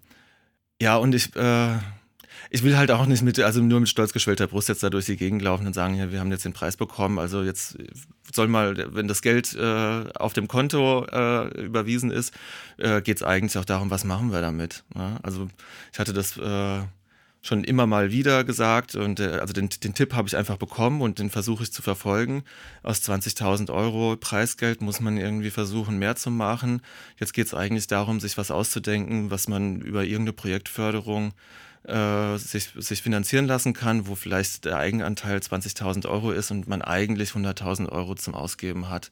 ja, 0.82 0.98
und 0.98 1.16
ich, 1.16 1.36
äh, 1.36 1.78
ich 2.50 2.64
will 2.64 2.78
halt 2.78 2.90
auch 2.92 3.06
nicht 3.06 3.22
mit, 3.22 3.40
also 3.40 3.62
nur 3.62 3.80
mit 3.80 3.90
stolz 3.90 4.12
geschwellter 4.12 4.48
Brust 4.48 4.70
jetzt 4.70 4.82
da 4.82 4.90
durch 4.90 5.06
die 5.06 5.18
Gegend 5.18 5.42
laufen 5.42 5.68
und 5.68 5.74
sagen, 5.74 5.96
ja, 5.96 6.12
wir 6.12 6.20
haben 6.20 6.32
jetzt 6.32 6.46
den 6.46 6.54
Preis 6.54 6.78
bekommen. 6.78 7.20
Also 7.20 7.44
jetzt 7.44 7.78
soll 8.34 8.48
mal, 8.48 8.94
wenn 8.94 9.08
das 9.08 9.22
Geld 9.22 9.56
äh, 9.56 10.06
auf 10.16 10.34
dem 10.34 10.48
Konto 10.48 11.06
äh, 11.06 11.48
überwiesen 11.64 12.10
ist, 12.10 12.34
äh, 12.78 13.02
geht 13.02 13.18
es 13.18 13.24
eigentlich 13.24 13.58
auch 13.58 13.66
darum, 13.66 13.92
was 13.92 14.04
machen 14.04 14.32
wir 14.32 14.42
damit. 14.42 14.84
Ja? 14.96 15.12
Ne? 15.12 15.20
Also 15.22 15.48
ich 15.94 16.00
hatte 16.00 16.14
das 16.14 16.38
äh, 16.38 16.82
schon 17.42 17.64
immer 17.64 17.88
mal 17.88 18.12
wieder 18.12 18.44
gesagt 18.44 18.96
und 18.96 19.20
äh, 19.20 19.38
also 19.40 19.54
den, 19.54 19.70
den 19.70 19.94
Tipp 19.94 20.14
habe 20.14 20.28
ich 20.28 20.36
einfach 20.36 20.58
bekommen 20.58 21.02
und 21.02 21.20
den 21.20 21.30
versuche 21.30 21.64
ich 21.64 21.72
zu 21.72 21.82
verfolgen. 21.82 22.44
Aus 22.84 23.02
20.000 23.02 23.72
Euro 23.72 24.18
Preisgeld 24.18 24.82
muss 24.82 25.00
man 25.00 25.18
irgendwie 25.18 25.52
versuchen, 25.52 26.00
mehr 26.00 26.16
zu 26.16 26.32
machen. 26.32 26.82
Jetzt 27.20 27.34
geht 27.34 27.46
es 27.46 27.54
eigentlich 27.54 27.88
darum, 27.88 28.20
sich 28.20 28.38
was 28.38 28.52
auszudenken, 28.52 29.30
was 29.32 29.48
man 29.48 29.82
über 29.82 30.04
irgendeine 30.04 30.34
Projektförderung 30.34 31.34
äh, 31.84 32.38
sich, 32.38 32.70
sich 32.76 33.02
finanzieren 33.02 33.46
lassen 33.46 33.74
kann, 33.74 34.08
wo 34.08 34.16
vielleicht 34.16 34.66
der 34.66 34.78
Eigenanteil 34.78 35.40
20.000 35.40 36.08
Euro 36.08 36.32
ist 36.32 36.52
und 36.52 36.68
man 36.68 36.82
eigentlich 36.82 37.32
100.000 37.32 37.90
Euro 37.90 38.16
zum 38.16 38.36
Ausgeben 38.36 38.90
hat. 38.90 39.12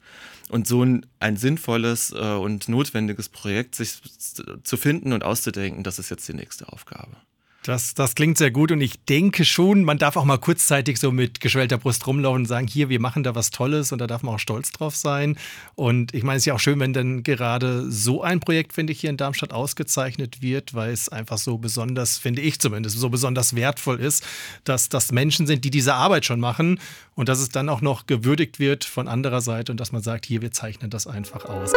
Und 0.50 0.68
so 0.68 0.84
ein, 0.84 1.06
ein 1.20 1.38
sinnvolles 1.38 2.12
äh, 2.12 2.34
und 2.34 2.70
notwendiges 2.70 3.30
Projekt 3.30 3.76
sich 3.76 4.02
zu 4.64 4.78
finden 4.78 5.14
und 5.14 5.24
auszudenken, 5.24 5.84
das 5.84 6.00
ist 6.00 6.10
jetzt 6.10 6.28
die 6.28 6.34
nächste 6.34 6.72
Aufgabe. 6.72 7.16
Das, 7.68 7.94
das 7.94 8.16
klingt 8.16 8.38
sehr 8.38 8.50
gut 8.50 8.72
und 8.72 8.80
ich 8.80 8.98
denke 9.10 9.44
schon, 9.44 9.84
man 9.84 9.98
darf 9.98 10.16
auch 10.16 10.24
mal 10.24 10.38
kurzzeitig 10.38 11.02
so 11.02 11.12
mit 11.12 11.42
geschwellter 11.42 11.78
Brust 11.78 12.08
rumlaufen 12.08 12.44
und 12.44 12.46
sagen, 12.46 12.66
hier, 12.66 12.88
wir 12.88 13.02
machen 13.02 13.24
da 13.24 13.36
was 13.36 13.52
Tolles 13.52 13.92
und 13.92 14.00
da 14.00 14.08
darf 14.08 14.24
man 14.24 14.36
auch 14.36 14.40
stolz 14.40 14.72
drauf 14.72 14.96
sein. 14.96 15.38
Und 15.76 16.14
ich 16.14 16.24
meine, 16.24 16.38
es 16.38 16.44
ist 16.44 16.46
ja 16.46 16.54
auch 16.54 16.62
schön, 16.62 16.80
wenn 16.80 16.94
dann 16.94 17.24
gerade 17.24 17.92
so 17.92 18.24
ein 18.24 18.40
Projekt, 18.40 18.72
finde 18.72 18.94
ich, 18.94 19.02
hier 19.02 19.10
in 19.10 19.18
Darmstadt 19.18 19.52
ausgezeichnet 19.52 20.42
wird, 20.42 20.76
weil 20.76 20.94
es 20.94 21.10
einfach 21.10 21.38
so 21.38 21.58
besonders, 21.58 22.18
finde 22.18 22.42
ich 22.42 22.58
zumindest, 22.62 22.98
so 22.98 23.10
besonders 23.10 23.54
wertvoll 23.54 24.00
ist, 24.00 24.26
dass 24.64 24.88
das 24.88 25.12
Menschen 25.12 25.46
sind, 25.46 25.66
die 25.66 25.70
diese 25.70 25.94
Arbeit 25.94 26.24
schon 26.24 26.40
machen 26.40 26.80
und 27.16 27.28
dass 27.28 27.40
es 27.40 27.50
dann 27.50 27.68
auch 27.68 27.82
noch 27.82 28.08
gewürdigt 28.08 28.60
wird 28.60 28.86
von 28.86 29.10
anderer 29.10 29.42
Seite 29.42 29.74
und 29.74 29.80
dass 29.82 29.92
man 29.92 30.02
sagt, 30.02 30.26
hier, 30.26 30.42
wir 30.42 30.54
zeichnen 30.54 30.90
das 30.90 31.06
einfach 31.06 31.44
aus. 31.44 31.74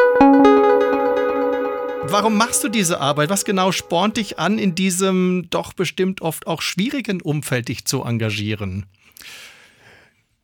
Warum 2.03 2.37
machst 2.37 2.65
du 2.65 2.69
diese 2.69 3.01
Arbeit? 3.01 3.31
Was 3.31 3.45
genau 3.45 3.73
spornt 3.73 4.17
dich 4.17 4.39
an, 4.39 4.59
in 4.59 4.75
diesem 4.75 5.49
doch 5.51 5.73
bestimmt 5.73 6.23
oft 6.23 6.47
auch 6.47 6.63
schwierigen 6.63 7.21
Umfeld 7.21 7.69
dich 7.69 7.85
zu 7.85 8.03
engagieren? 8.03 8.87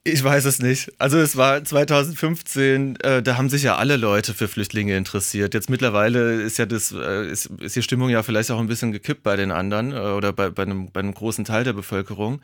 Ich 0.09 0.23
weiß 0.23 0.45
es 0.45 0.61
nicht. 0.61 0.93
Also 0.99 1.19
es 1.19 1.37
war 1.37 1.65
2015, 1.65 2.95
äh, 3.01 3.25
da 3.25 3.37
haben 3.37 3.49
sich 3.49 3.65
ja 3.65 3.75
alle 3.75 3.97
Leute 3.97 4.35
für 4.35 4.47
Flüchtlinge 4.47 4.97
interessiert. 4.97 5.53
Jetzt 5.53 5.69
mittlerweile 5.69 6.43
ist 6.43 6.59
ja 6.59 6.67
das, 6.67 6.93
äh, 6.93 7.29
ist, 7.29 7.47
ist 7.59 7.75
die 7.75 7.83
Stimmung 7.83 8.09
ja 8.09 8.23
vielleicht 8.23 8.53
auch 8.53 8.61
ein 8.61 8.69
bisschen 8.69 8.93
gekippt 8.93 9.25
bei 9.25 9.35
den 9.35 9.51
anderen 9.51 9.91
äh, 9.91 9.97
oder 9.97 10.33
bei, 10.33 10.51
bei, 10.51 10.63
einem, 10.63 10.93
bei 10.93 11.01
einem 11.01 11.13
großen 11.13 11.45
Teil 11.45 11.65
der 11.65 11.73
Bevölkerung, 11.73 12.41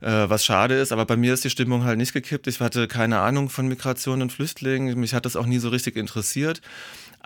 äh, 0.00 0.28
was 0.28 0.44
schade 0.44 0.74
ist. 0.74 0.90
Aber 0.90 1.06
bei 1.06 1.16
mir 1.16 1.32
ist 1.32 1.44
die 1.44 1.50
Stimmung 1.50 1.84
halt 1.84 1.98
nicht 1.98 2.14
gekippt. 2.14 2.48
Ich 2.48 2.58
hatte 2.58 2.88
keine 2.88 3.20
Ahnung 3.20 3.48
von 3.48 3.68
Migration 3.68 4.20
und 4.20 4.32
Flüchtlingen. 4.32 4.98
Mich 4.98 5.14
hat 5.14 5.24
das 5.24 5.36
auch 5.36 5.46
nie 5.46 5.58
so 5.58 5.68
richtig 5.68 5.94
interessiert. 5.94 6.62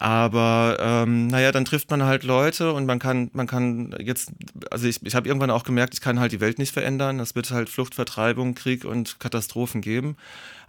Aber 0.01 0.77
ähm, 0.79 1.27
naja, 1.27 1.51
dann 1.51 1.65
trifft 1.65 1.91
man 1.91 2.05
halt 2.05 2.23
Leute 2.23 2.73
und 2.73 2.87
man 2.87 3.01
kann, 3.01 3.31
man 3.33 3.49
kann 3.49 3.93
jetzt, 3.99 4.31
also 4.71 4.87
ich, 4.87 5.05
ich 5.05 5.17
habe 5.17 5.27
irgendwann 5.27 5.51
auch 5.51 5.65
gemerkt, 5.65 5.93
ich 5.95 6.01
kann 6.01 6.21
halt 6.21 6.31
die 6.31 6.41
Welt 6.41 6.61
nicht 6.61 6.73
verändern. 6.73 7.19
Es 7.19 7.35
wird 7.35 7.51
halt 7.51 7.69
Flucht, 7.69 7.97
Vertreibung, 7.97 8.55
Krieg 8.55 8.85
und 8.85 9.19
Katastrophen 9.19 9.81
geben. 9.81 10.17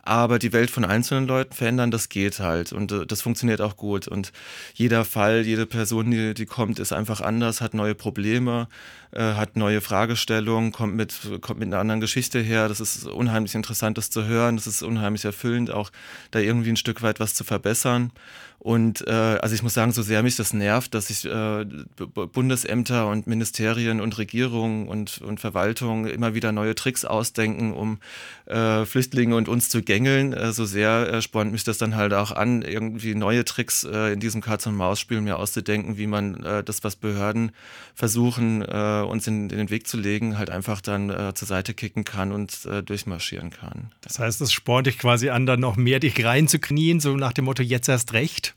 Aber 0.02 0.40
die 0.40 0.52
Welt 0.52 0.72
von 0.72 0.84
einzelnen 0.84 1.28
Leuten 1.28 1.54
verändern, 1.54 1.92
das 1.92 2.10
geht 2.10 2.40
halt. 2.40 2.74
Und 2.74 2.92
äh, 2.92 3.06
das 3.06 3.22
funktioniert 3.22 3.62
auch 3.62 3.78
gut. 3.78 4.08
Und 4.08 4.32
jeder 4.74 5.06
Fall, 5.06 5.46
jede 5.46 5.68
Person, 5.68 6.10
die, 6.10 6.34
die 6.34 6.48
kommt, 6.48 6.80
ist 6.80 6.92
einfach 6.92 7.22
anders, 7.22 7.62
hat 7.62 7.76
neue 7.76 7.94
Probleme, 7.94 8.68
äh, 9.12 9.34
hat 9.34 9.56
neue 9.56 9.82
Fragestellungen, 9.82 10.72
kommt 10.72 10.96
mit, 10.96 11.14
kommt 11.42 11.60
mit 11.60 11.68
einer 11.68 11.80
anderen 11.80 12.02
Geschichte 12.02 12.40
her. 12.40 12.68
Das 12.68 12.80
ist 12.80 13.06
unheimlich 13.06 13.56
interessant, 13.56 13.98
das 13.98 14.10
zu 14.10 14.26
hören. 14.26 14.56
Das 14.56 14.68
ist 14.68 14.84
unheimlich 14.84 15.26
erfüllend, 15.26 15.72
auch 15.72 15.92
da 16.32 16.40
irgendwie 16.40 16.70
ein 16.70 16.78
Stück 16.78 17.02
weit 17.02 17.20
was 17.20 17.34
zu 17.34 17.44
verbessern. 17.44 18.12
Und 18.60 19.08
äh, 19.08 19.12
also 19.12 19.56
ich 19.56 19.64
muss 19.64 19.74
sagen, 19.74 19.94
so 19.94 20.02
sehr 20.02 20.22
mich 20.22 20.36
das 20.36 20.52
nervt, 20.52 20.94
dass 20.94 21.08
sich 21.08 21.24
äh, 21.24 21.66
Bundesämter 21.96 23.08
und 23.08 23.26
Ministerien 23.26 24.02
und 24.02 24.18
Regierungen 24.18 24.90
und, 24.90 25.22
und 25.22 25.40
Verwaltungen 25.40 26.08
immer 26.08 26.34
wieder 26.34 26.52
neue 26.52 26.76
Tricks 26.76 27.06
ausdenken, 27.06 27.74
um 27.74 28.00
äh, 28.48 28.84
Flüchtlinge 28.84 29.38
und 29.38 29.48
uns 29.48 29.70
zu 29.70 29.82
gängeln, 29.82 30.34
äh, 30.34 30.52
so 30.52 30.66
sehr 30.66 31.14
äh, 31.14 31.22
spornt 31.22 31.54
mich 31.54 31.64
das 31.64 31.78
dann 31.78 31.96
halt 31.96 32.14
auch 32.14 32.32
an, 32.34 32.62
irgendwie 32.62 33.16
neue 33.16 33.46
Tricks 33.46 33.86
äh, 33.86 34.12
in 34.12 34.20
diesem 34.20 34.42
Katz-und-Maus-Spiel 34.42 35.22
mir 35.22 35.40
auszudenken, 35.40 35.98
wie 35.98 36.08
man 36.08 36.44
äh, 36.44 36.62
das, 36.62 36.84
was 36.84 36.98
Behörden 36.98 37.54
versuchen, 37.96 38.62
äh, 38.62 38.99
uns 39.02 39.28
in, 39.28 39.50
in, 39.50 39.58
den 39.58 39.70
Weg 39.70 39.88
zu 39.88 39.98
legen, 39.98 40.38
halt 40.38 40.50
einfach 40.50 40.82
dann 40.82 41.10
äh, 41.10 41.34
zur 41.34 41.48
Seite 41.48 41.74
kicken 41.74 42.04
kann 42.04 42.32
und 42.32 42.68
durchmarschieren 42.86 43.50
kann. 43.52 43.92
Das 44.02 44.20
heißt, 44.20 44.42
es 44.42 44.52
spornt 44.52 44.88
dich 44.88 44.98
quasi 44.98 45.30
an, 45.30 45.46
dann 45.46 45.60
noch 45.60 45.76
mehr 45.76 46.00
dich 46.00 46.24
reinzuknien, 46.24 47.00
so 47.00 47.16
nach 47.16 47.34
dem 47.34 47.46
Motto, 47.46 47.64
jetzt 47.64 47.90
erst 47.90 48.14
recht? 48.14 48.56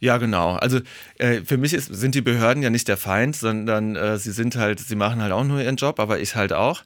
Ja, 0.00 0.18
genau. 0.18 0.54
Also 0.54 0.80
äh, 1.18 1.42
für 1.42 1.56
mich 1.56 1.72
ist, 1.72 1.94
sind 1.94 2.14
die 2.14 2.20
Behörden 2.20 2.62
ja 2.62 2.70
nicht 2.70 2.88
der 2.88 2.96
Feind, 2.96 3.36
sondern 3.36 3.96
äh, 3.96 4.18
sie 4.18 4.32
sind 4.32 4.56
halt, 4.56 4.80
sie 4.80 4.96
machen 4.96 5.22
halt 5.22 5.32
auch 5.32 5.44
nur 5.44 5.60
ihren 5.60 5.76
Job, 5.76 6.00
aber 6.00 6.20
ich 6.20 6.34
halt 6.34 6.52
auch. 6.52 6.82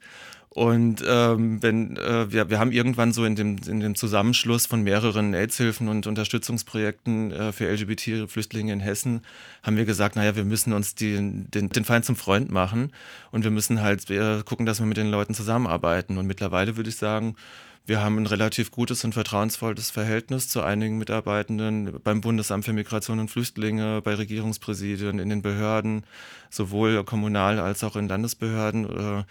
Und 0.57 1.05
ähm, 1.07 1.63
wenn 1.63 1.99
äh, 1.99 2.33
wir, 2.33 2.49
wir 2.49 2.59
haben 2.59 2.73
irgendwann 2.73 3.13
so 3.13 3.27
in 3.27 3.37
dem, 3.37 3.59
in 3.69 3.81
dem 3.81 3.95
Zusammenschluss 3.95 4.65
von 4.65 4.81
mehreren 4.83 5.35
AIDS-Hilfen 5.35 5.87
und 5.87 6.07
Unterstützungsprojekten 6.07 7.31
äh, 7.31 7.53
für 7.53 7.71
LGBT-Flüchtlinge 7.71 8.73
in 8.73 8.81
Hessen, 8.81 9.21
haben 9.63 9.77
wir 9.77 9.85
gesagt, 9.85 10.17
naja, 10.17 10.35
wir 10.35 10.47
müssen 10.47 10.73
uns 10.73 10.95
die, 10.95 11.15
den, 11.15 11.69
den 11.69 11.85
Feind 11.85 12.07
zum 12.07 12.17
Freund 12.17 12.51
machen 12.51 12.91
und 13.33 13.45
wir 13.45 13.51
müssen 13.51 13.83
halt 13.83 14.09
äh, 14.09 14.43
gucken, 14.47 14.65
dass 14.65 14.79
wir 14.79 14.87
mit 14.87 14.97
den 14.97 15.11
Leuten 15.11 15.35
zusammenarbeiten. 15.35 16.17
Und 16.17 16.27
mittlerweile 16.27 16.79
würde 16.79 16.89
ich 16.89 16.97
sagen, 16.97 17.37
wir 17.85 18.01
haben 18.01 18.17
ein 18.17 18.27
relativ 18.27 18.71
gutes 18.71 19.05
und 19.05 19.13
vertrauensvolles 19.13 19.91
Verhältnis 19.91 20.49
zu 20.49 20.63
einigen 20.63 20.97
Mitarbeitenden 20.97 22.01
beim 22.03 22.23
Bundesamt 22.23 22.65
für 22.65 22.73
Migration 22.73 23.21
und 23.21 23.31
Flüchtlinge, 23.31 24.01
bei 24.03 24.15
Regierungspräsidien, 24.15 25.19
in 25.19 25.29
den 25.29 25.43
Behörden, 25.43 26.05
sowohl 26.49 27.05
kommunal 27.05 27.61
als 27.61 27.85
auch 27.85 27.95
in 27.95 28.09
Landesbehörden. 28.09 29.25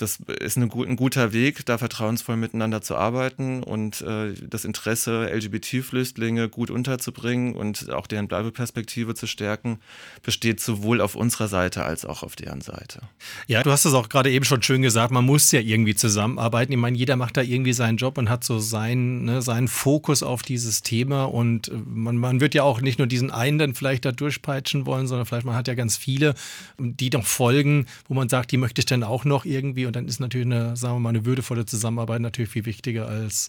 Das 0.00 0.18
ist 0.40 0.56
ein, 0.56 0.70
ein, 0.70 0.96
guter 0.96 1.32
Weg, 1.32 1.66
da 1.66 1.76
vertrauensvoll 1.76 2.36
miteinander 2.36 2.80
zu 2.80 2.96
arbeiten 2.96 3.62
und 3.62 4.00
äh, 4.00 4.32
das 4.48 4.64
Interesse 4.64 5.26
LGBT-Flüchtlinge 5.26 6.48
gut 6.48 6.70
unterzubringen 6.70 7.54
und 7.54 7.90
auch 7.90 8.06
deren 8.06 8.26
Bleibeperspektive 8.26 9.14
zu 9.14 9.26
stärken, 9.26 9.78
besteht 10.22 10.60
sowohl 10.60 11.00
auf 11.00 11.14
unserer 11.14 11.48
Seite 11.48 11.84
als 11.84 12.04
auch 12.04 12.22
auf 12.22 12.34
deren 12.34 12.62
Seite. 12.62 13.00
Ja, 13.46 13.62
du 13.62 13.70
hast 13.70 13.84
es 13.84 13.92
auch 13.92 14.08
gerade 14.08 14.30
eben 14.30 14.44
schon 14.44 14.62
schön 14.62 14.80
gesagt, 14.80 15.12
man 15.12 15.24
muss 15.24 15.52
ja 15.52 15.60
irgendwie 15.60 15.94
zusammenarbeiten. 15.94 16.72
Ich 16.72 16.78
meine, 16.78 16.96
jeder 16.96 17.16
macht 17.16 17.36
da 17.36 17.42
irgendwie 17.42 17.74
seinen 17.74 17.98
Job 17.98 18.16
und 18.16 18.30
hat 18.30 18.42
so 18.42 18.58
seinen, 18.58 19.24
ne, 19.24 19.42
seinen 19.42 19.68
Fokus 19.68 20.22
auf 20.22 20.42
dieses 20.42 20.82
Thema 20.82 21.24
und 21.24 21.68
äh, 21.68 21.72
man, 21.86 22.16
man 22.16 22.40
wird 22.40 22.54
ja 22.54 22.62
auch 22.62 22.80
nicht 22.80 22.98
nur 22.98 23.06
diesen 23.06 23.30
einen 23.30 23.58
dann 23.58 23.74
vielleicht 23.74 24.06
da 24.06 24.12
durchpeitschen 24.12 24.86
wollen, 24.86 25.06
sondern 25.06 25.26
vielleicht 25.26 25.44
man 25.44 25.56
hat 25.56 25.68
ja 25.68 25.74
ganz 25.74 25.98
viele, 25.98 26.34
die 26.78 27.10
noch 27.10 27.26
folgen, 27.26 27.86
wo 28.08 28.14
man 28.14 28.30
sagt, 28.30 28.50
die 28.52 28.56
möchte 28.56 28.80
ich 28.80 28.86
dann 28.86 29.02
auch 29.02 29.26
noch 29.26 29.44
irgendwie 29.44 29.89
und 29.90 29.96
dann 29.96 30.06
ist 30.06 30.20
natürlich 30.20 30.46
eine, 30.46 30.76
sagen 30.76 30.94
wir 30.94 31.00
mal, 31.00 31.08
eine 31.08 31.24
würdevolle 31.24 31.66
Zusammenarbeit 31.66 32.20
natürlich 32.20 32.52
viel 32.52 32.64
wichtiger 32.64 33.08
als 33.08 33.48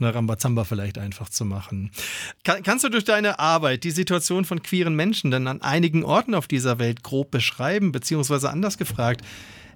eine 0.00 0.12
Rambazamba 0.12 0.64
vielleicht 0.64 0.98
einfach 0.98 1.28
zu 1.28 1.44
machen. 1.44 1.92
Kann, 2.42 2.64
kannst 2.64 2.82
du 2.82 2.88
durch 2.88 3.04
deine 3.04 3.38
Arbeit 3.38 3.84
die 3.84 3.92
Situation 3.92 4.44
von 4.44 4.60
queeren 4.60 4.96
Menschen 4.96 5.30
dann 5.30 5.46
an 5.46 5.62
einigen 5.62 6.02
Orten 6.02 6.34
auf 6.34 6.48
dieser 6.48 6.80
Welt 6.80 7.04
grob 7.04 7.30
beschreiben, 7.30 7.92
beziehungsweise 7.92 8.50
anders 8.50 8.76
gefragt, 8.76 9.24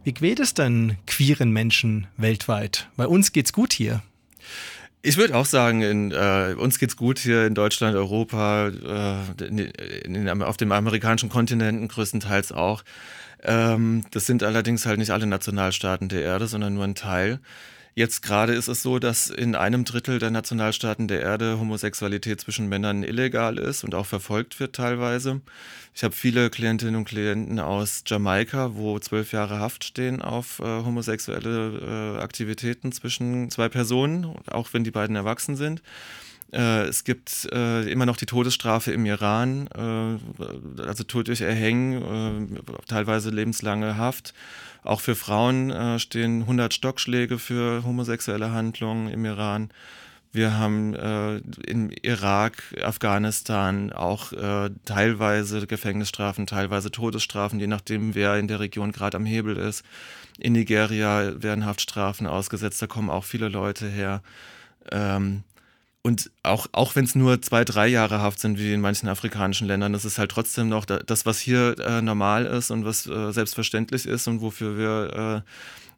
wie 0.02 0.12
geht 0.12 0.40
es 0.40 0.54
denn 0.54 0.96
queeren 1.06 1.52
Menschen 1.52 2.08
weltweit? 2.16 2.88
Bei 2.96 3.06
uns 3.06 3.30
geht's 3.30 3.52
gut 3.52 3.72
hier. 3.72 4.02
Ich 5.02 5.16
würde 5.18 5.36
auch 5.36 5.46
sagen, 5.46 5.82
in, 5.82 6.10
äh, 6.10 6.56
uns 6.58 6.80
geht's 6.80 6.96
gut 6.96 7.20
hier 7.20 7.46
in 7.46 7.54
Deutschland, 7.54 7.94
Europa, 7.94 8.72
äh, 9.38 9.44
in, 9.44 9.58
in, 10.16 10.42
auf 10.42 10.56
dem 10.56 10.72
amerikanischen 10.72 11.28
Kontinenten 11.28 11.86
größtenteils 11.86 12.50
auch. 12.50 12.82
Ähm, 13.42 14.04
das 14.10 14.26
sind 14.26 14.42
allerdings 14.42 14.86
halt 14.86 14.98
nicht 14.98 15.10
alle 15.10 15.26
Nationalstaaten 15.26 16.08
der 16.08 16.22
Erde, 16.22 16.46
sondern 16.46 16.74
nur 16.74 16.84
ein 16.84 16.94
Teil. 16.94 17.40
Jetzt 17.94 18.22
gerade 18.22 18.54
ist 18.54 18.68
es 18.68 18.82
so, 18.82 18.98
dass 18.98 19.28
in 19.28 19.54
einem 19.54 19.84
Drittel 19.84 20.18
der 20.18 20.30
Nationalstaaten 20.30 21.08
der 21.08 21.20
Erde 21.20 21.58
Homosexualität 21.60 22.40
zwischen 22.40 22.66
Männern 22.66 23.02
illegal 23.02 23.58
ist 23.58 23.84
und 23.84 23.94
auch 23.94 24.06
verfolgt 24.06 24.60
wird 24.60 24.74
teilweise. 24.74 25.42
Ich 25.94 26.02
habe 26.02 26.14
viele 26.14 26.48
Klientinnen 26.48 26.96
und 26.96 27.04
Klienten 27.04 27.60
aus 27.60 28.02
Jamaika, 28.06 28.76
wo 28.76 28.98
zwölf 28.98 29.32
Jahre 29.32 29.58
Haft 29.58 29.84
stehen 29.84 30.22
auf 30.22 30.60
äh, 30.60 30.64
homosexuelle 30.64 32.16
äh, 32.16 32.22
Aktivitäten 32.22 32.92
zwischen 32.92 33.50
zwei 33.50 33.68
Personen, 33.68 34.24
auch 34.46 34.72
wenn 34.72 34.84
die 34.84 34.90
beiden 34.90 35.14
erwachsen 35.14 35.56
sind. 35.56 35.82
Äh, 36.52 36.84
es 36.84 37.04
gibt 37.04 37.48
äh, 37.52 37.90
immer 37.90 38.06
noch 38.06 38.16
die 38.16 38.26
Todesstrafe 38.26 38.92
im 38.92 39.06
Iran, 39.06 39.68
äh, 39.68 40.82
also 40.82 41.04
Tod 41.04 41.28
durch 41.28 41.40
Erhängen, 41.40 42.58
teilweise 42.86 43.30
lebenslange 43.30 43.96
Haft. 43.96 44.34
Auch 44.84 45.00
für 45.00 45.14
Frauen 45.14 46.00
stehen 46.00 46.42
100 46.42 46.74
Stockschläge 46.74 47.38
für 47.38 47.84
homosexuelle 47.84 48.50
Handlungen 48.50 49.08
im 49.08 49.24
Iran. 49.24 49.70
Wir 50.32 50.58
haben 50.58 50.94
äh, 50.94 51.36
im 51.66 51.90
Irak, 52.02 52.62
Afghanistan 52.82 53.92
auch 53.92 54.32
äh, 54.32 54.70
teilweise 54.86 55.66
Gefängnisstrafen, 55.66 56.46
teilweise 56.46 56.90
Todesstrafen, 56.90 57.60
je 57.60 57.66
nachdem, 57.66 58.14
wer 58.14 58.38
in 58.38 58.48
der 58.48 58.58
Region 58.58 58.92
gerade 58.92 59.18
am 59.18 59.26
Hebel 59.26 59.58
ist. 59.58 59.84
In 60.38 60.54
Nigeria 60.54 61.34
werden 61.42 61.66
Haftstrafen 61.66 62.26
ausgesetzt, 62.26 62.80
da 62.80 62.86
kommen 62.86 63.10
auch 63.10 63.24
viele 63.24 63.50
Leute 63.50 63.86
her. 63.86 64.22
Ähm, 64.90 65.44
und 66.02 66.30
auch, 66.42 66.66
auch 66.72 66.96
wenn 66.96 67.04
es 67.04 67.14
nur 67.14 67.40
zwei, 67.42 67.64
drei 67.64 67.86
Jahre 67.86 68.20
Haft 68.20 68.40
sind, 68.40 68.58
wie 68.58 68.72
in 68.72 68.80
manchen 68.80 69.08
afrikanischen 69.08 69.68
Ländern, 69.68 69.92
das 69.92 70.04
ist 70.04 70.18
halt 70.18 70.32
trotzdem 70.32 70.68
noch 70.68 70.84
das, 70.84 71.26
was 71.26 71.38
hier 71.38 71.78
äh, 71.78 72.02
normal 72.02 72.44
ist 72.46 72.72
und 72.72 72.84
was 72.84 73.06
äh, 73.06 73.30
selbstverständlich 73.32 74.06
ist 74.06 74.26
und 74.26 74.40
wofür 74.40 74.76
wir 74.76 75.44
äh, 75.44 75.50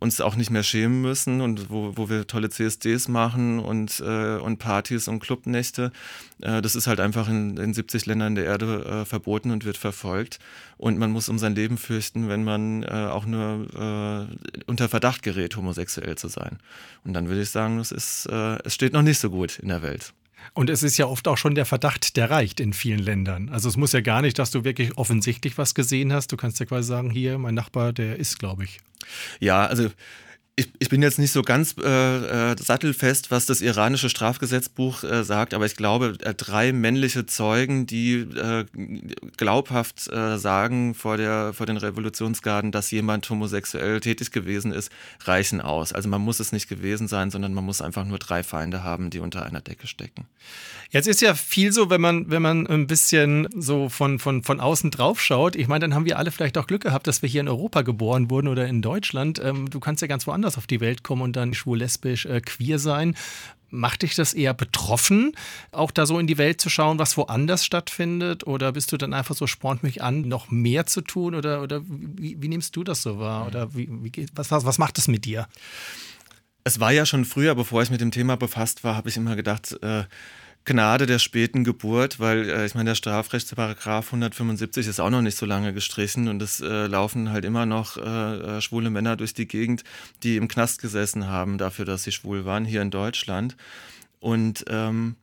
uns 0.05 0.21
auch 0.21 0.37
nicht 0.37 0.51
mehr 0.51 0.63
schämen 0.63 1.01
müssen 1.01 1.41
und 1.41 1.71
wo, 1.71 1.97
wo 1.97 2.11
wir 2.11 2.27
tolle 2.27 2.51
CSDs 2.51 3.09
machen 3.09 3.59
und, 3.59 4.01
äh, 4.01 4.37
und 4.37 4.59
Partys 4.59 5.09
und 5.09 5.21
Clubnächte. 5.21 5.93
Äh, 6.43 6.61
das 6.61 6.77
ist 6.77 6.87
halt 6.87 7.01
einfach 7.01 7.27
in, 7.29 7.57
in 7.57 7.73
70 7.73 8.05
Ländern 8.05 8.35
der 8.35 8.45
Erde 8.45 8.85
äh, 8.85 9.05
verboten 9.07 9.51
und 9.51 9.65
wird 9.65 9.79
verfolgt. 9.79 10.39
Und 10.77 10.99
man 10.99 11.11
muss 11.11 11.31
um 11.31 11.39
sein 11.39 11.55
Leben 11.55 11.79
fürchten, 11.79 12.29
wenn 12.29 12.45
man 12.45 12.83
äh, 12.83 12.87
auch 12.87 13.25
nur 13.25 14.29
äh, 14.29 14.63
unter 14.67 14.91
Verdacht 14.91 15.23
gerät, 15.23 15.57
homosexuell 15.57 16.17
zu 16.17 16.29
sein. 16.29 16.59
Und 17.05 17.15
dann 17.15 17.29
würde 17.29 17.41
ich 17.41 17.51
sagen, 17.51 17.79
es, 17.79 17.91
ist, 17.91 18.27
äh, 18.27 18.59
es 18.63 18.75
steht 18.75 18.93
noch 18.93 19.03
nicht 19.03 19.19
so 19.19 19.31
gut 19.31 19.59
in 19.59 19.69
der 19.69 19.83
Welt. 19.83 20.13
Und 20.53 20.71
es 20.71 20.83
ist 20.83 20.99
ja 20.99 21.07
oft 21.07 21.27
auch 21.27 21.39
schon 21.39 21.55
der 21.55 21.65
Verdacht, 21.65 22.17
der 22.17 22.31
reicht 22.31 22.61
in 22.61 22.73
vielen 22.73 23.01
Ländern. 23.01 23.49
Also 23.49 23.69
es 23.69 23.77
muss 23.77 23.93
ja 23.93 24.01
gar 24.01 24.23
nicht, 24.23 24.39
dass 24.39 24.51
du 24.51 24.65
wirklich 24.65 24.97
offensichtlich 24.97 25.59
was 25.59 25.75
gesehen 25.75 26.13
hast. 26.13 26.31
Du 26.33 26.37
kannst 26.37 26.61
ja 26.61 26.67
quasi 26.67 26.89
sagen, 26.89 27.11
hier, 27.11 27.39
mein 27.39 27.55
Nachbar, 27.55 27.93
der 27.93 28.17
ist, 28.17 28.39
glaube 28.39 28.65
ich. 28.65 28.81
Ja, 29.41 29.67
also 29.67 29.91
ich, 30.57 30.71
ich, 30.79 30.89
bin 30.89 31.03
jetzt 31.03 31.19
nicht 31.19 31.33
so 31.33 31.43
ganz 31.43 31.75
äh, 31.83 32.53
äh, 32.53 32.57
sattelfest, 32.57 33.33
was 33.33 33.45
das 33.45 33.61
iranische 33.61 34.09
Strafgesetzbuch 34.09 35.03
äh, 35.03 35.25
sagt, 35.25 35.53
aber 35.53 35.67
ich 35.67 35.75
glaube, 35.75 36.17
äh, 36.21 36.33
drei 36.33 36.73
männliche 36.73 37.27
Zeugen, 37.27 37.87
die 37.87 38.21
äh, 38.21 38.65
glaubhaft 39.37 40.09
äh, 40.13 40.39
sagen 40.39 40.95
vor, 40.95 41.17
der, 41.17 41.55
vor 41.55 41.67
den 41.67 41.77
Revolutionsgarden, 41.77 42.71
dass 42.71 42.93
jemand 42.93 43.29
homosexuell 43.29 43.99
tätig 43.99 44.31
gewesen 44.31 44.73
ist, 44.73 44.93
reichen 45.25 45.61
aus. 45.61 45.93
Also 45.93 46.09
man 46.09 46.21
muss 46.21 46.39
es 46.39 46.53
nicht 46.53 46.69
gewesen 46.69 47.09
sein, 47.09 47.33
sondern 47.33 47.53
man 47.53 47.65
muss 47.65 47.83
einfach 47.83 48.05
nur 48.05 48.21
drei 48.21 48.45
Feinde 48.45 48.85
haben, 48.85 49.11
die 49.11 49.19
unter 49.19 49.45
einer 49.45 49.61
Decke 49.61 49.89
stecken. 49.89 50.27
Jetzt 50.91 51.09
ist 51.09 51.21
ja 51.21 51.35
viel 51.35 51.73
so, 51.73 51.91
wenn 51.91 52.01
man, 52.01 52.31
wenn 52.31 52.43
man 52.43 52.69
ein 52.69 52.87
bisschen 52.87 53.49
so 53.57 53.89
von, 53.89 54.21
von, 54.21 54.45
von 54.45 54.61
außen 54.61 54.93
drauf 54.93 55.21
schaut. 55.21 55.57
Ich 55.57 55.67
meine, 55.67 55.81
dann 55.81 55.95
haben 55.95 56.05
wir 56.05 56.17
alle 56.17 56.31
vielleicht 56.31 56.57
auch 56.57 56.69
Glück 56.69 56.83
gehabt, 56.83 57.09
dass 57.09 57.23
wir 57.23 57.29
hier 57.29 57.41
in 57.41 57.49
Europa 57.49 57.83
geboren 57.83 58.31
wurden 58.31 58.47
oder 58.47 58.69
in 58.69 58.81
Deutschland. 58.81 59.41
Ähm, 59.43 59.69
du 59.69 59.81
kannst 59.81 60.03
ja 60.03 60.07
ganz 60.07 60.29
woanders 60.29 60.44
anders 60.45 60.59
auf 60.59 60.67
die 60.67 60.81
Welt 60.81 61.03
kommen 61.03 61.23
und 61.23 61.35
dann 61.37 61.55
schwul, 61.55 61.79
lesbisch, 61.79 62.27
äh, 62.27 62.41
queer 62.41 62.79
sein. 62.79 63.17
Macht 63.71 64.03
dich 64.03 64.15
das 64.15 64.35
eher 64.35 64.55
betroffen, 64.55 65.33
auch 65.73 65.91
da 65.91 66.07
so 66.07 66.19
in 66.21 66.29
die 66.29 66.39
Welt 66.39 66.61
zu 66.61 66.71
schauen, 66.71 67.01
was 67.01 67.17
woanders 67.17 67.65
stattfindet? 67.65 68.47
Oder 68.47 68.73
bist 68.73 68.93
du 68.93 68.97
dann 68.97 69.13
einfach 69.15 69.35
so, 69.35 69.49
spornt 69.49 69.83
mich 69.83 70.01
an, 70.01 70.29
noch 70.29 70.51
mehr 70.51 70.87
zu 70.87 71.01
tun? 71.01 71.35
Oder, 71.35 71.61
oder 71.61 71.83
wie, 71.85 72.41
wie 72.41 72.49
nimmst 72.49 72.77
du 72.77 72.85
das 72.85 73.03
so 73.03 73.19
wahr? 73.19 73.47
Oder 73.49 73.75
wie, 73.75 73.89
wie, 73.91 74.27
was, 74.35 74.53
was, 74.53 74.79
macht 74.79 74.99
es 74.99 75.09
mit 75.09 75.25
dir? 75.25 75.49
Es 76.63 76.79
war 76.79 76.93
ja 76.93 77.05
schon 77.05 77.25
früher, 77.25 77.57
bevor 77.57 77.83
ich 77.83 77.91
mit 77.91 78.01
dem 78.01 78.13
Thema 78.13 78.37
befasst 78.37 78.85
war, 78.85 78.95
habe 78.95 79.09
ich 79.09 79.17
immer 79.17 79.35
gedacht, 79.35 79.77
äh, 79.83 80.05
Gnade 80.65 81.07
der 81.07 81.19
späten 81.19 81.63
Geburt, 81.63 82.21
weil 82.21 82.49
äh, 82.49 82.65
ich 82.65 82.75
meine, 82.75 82.91
der 82.91 82.95
Strafrechtsparagraf 82.95 84.07
175 84.07 84.87
ist 84.87 85.01
auch 85.01 85.11
noch 85.11 85.21
nicht 85.21 85.37
so 85.37 85.45
lange 85.45 85.75
gestrichen 85.75 86.29
und 86.29 86.41
es 86.41 86.61
äh, 86.61 86.87
laufen 86.87 87.31
halt 87.31 87.45
immer 87.45 87.67
noch 87.67 87.99
äh, 87.99 88.01
äh, 88.01 88.61
schwule 88.63 88.89
Männer 88.89 89.17
durch 89.17 89.35
die 89.35 89.47
Gegend, 89.47 89.85
die 90.23 90.37
im 90.37 90.49
Knast 90.49 90.81
gesessen 90.81 91.27
haben 91.29 91.59
dafür, 91.59 91.85
dass 91.85 92.05
sie 92.05 92.13
schwul 92.13 92.47
waren, 92.47 92.65
hier 92.65 92.81
in 92.81 92.91
Deutschland. 92.91 93.57
Und 94.21 94.65
ähm, 94.69 95.17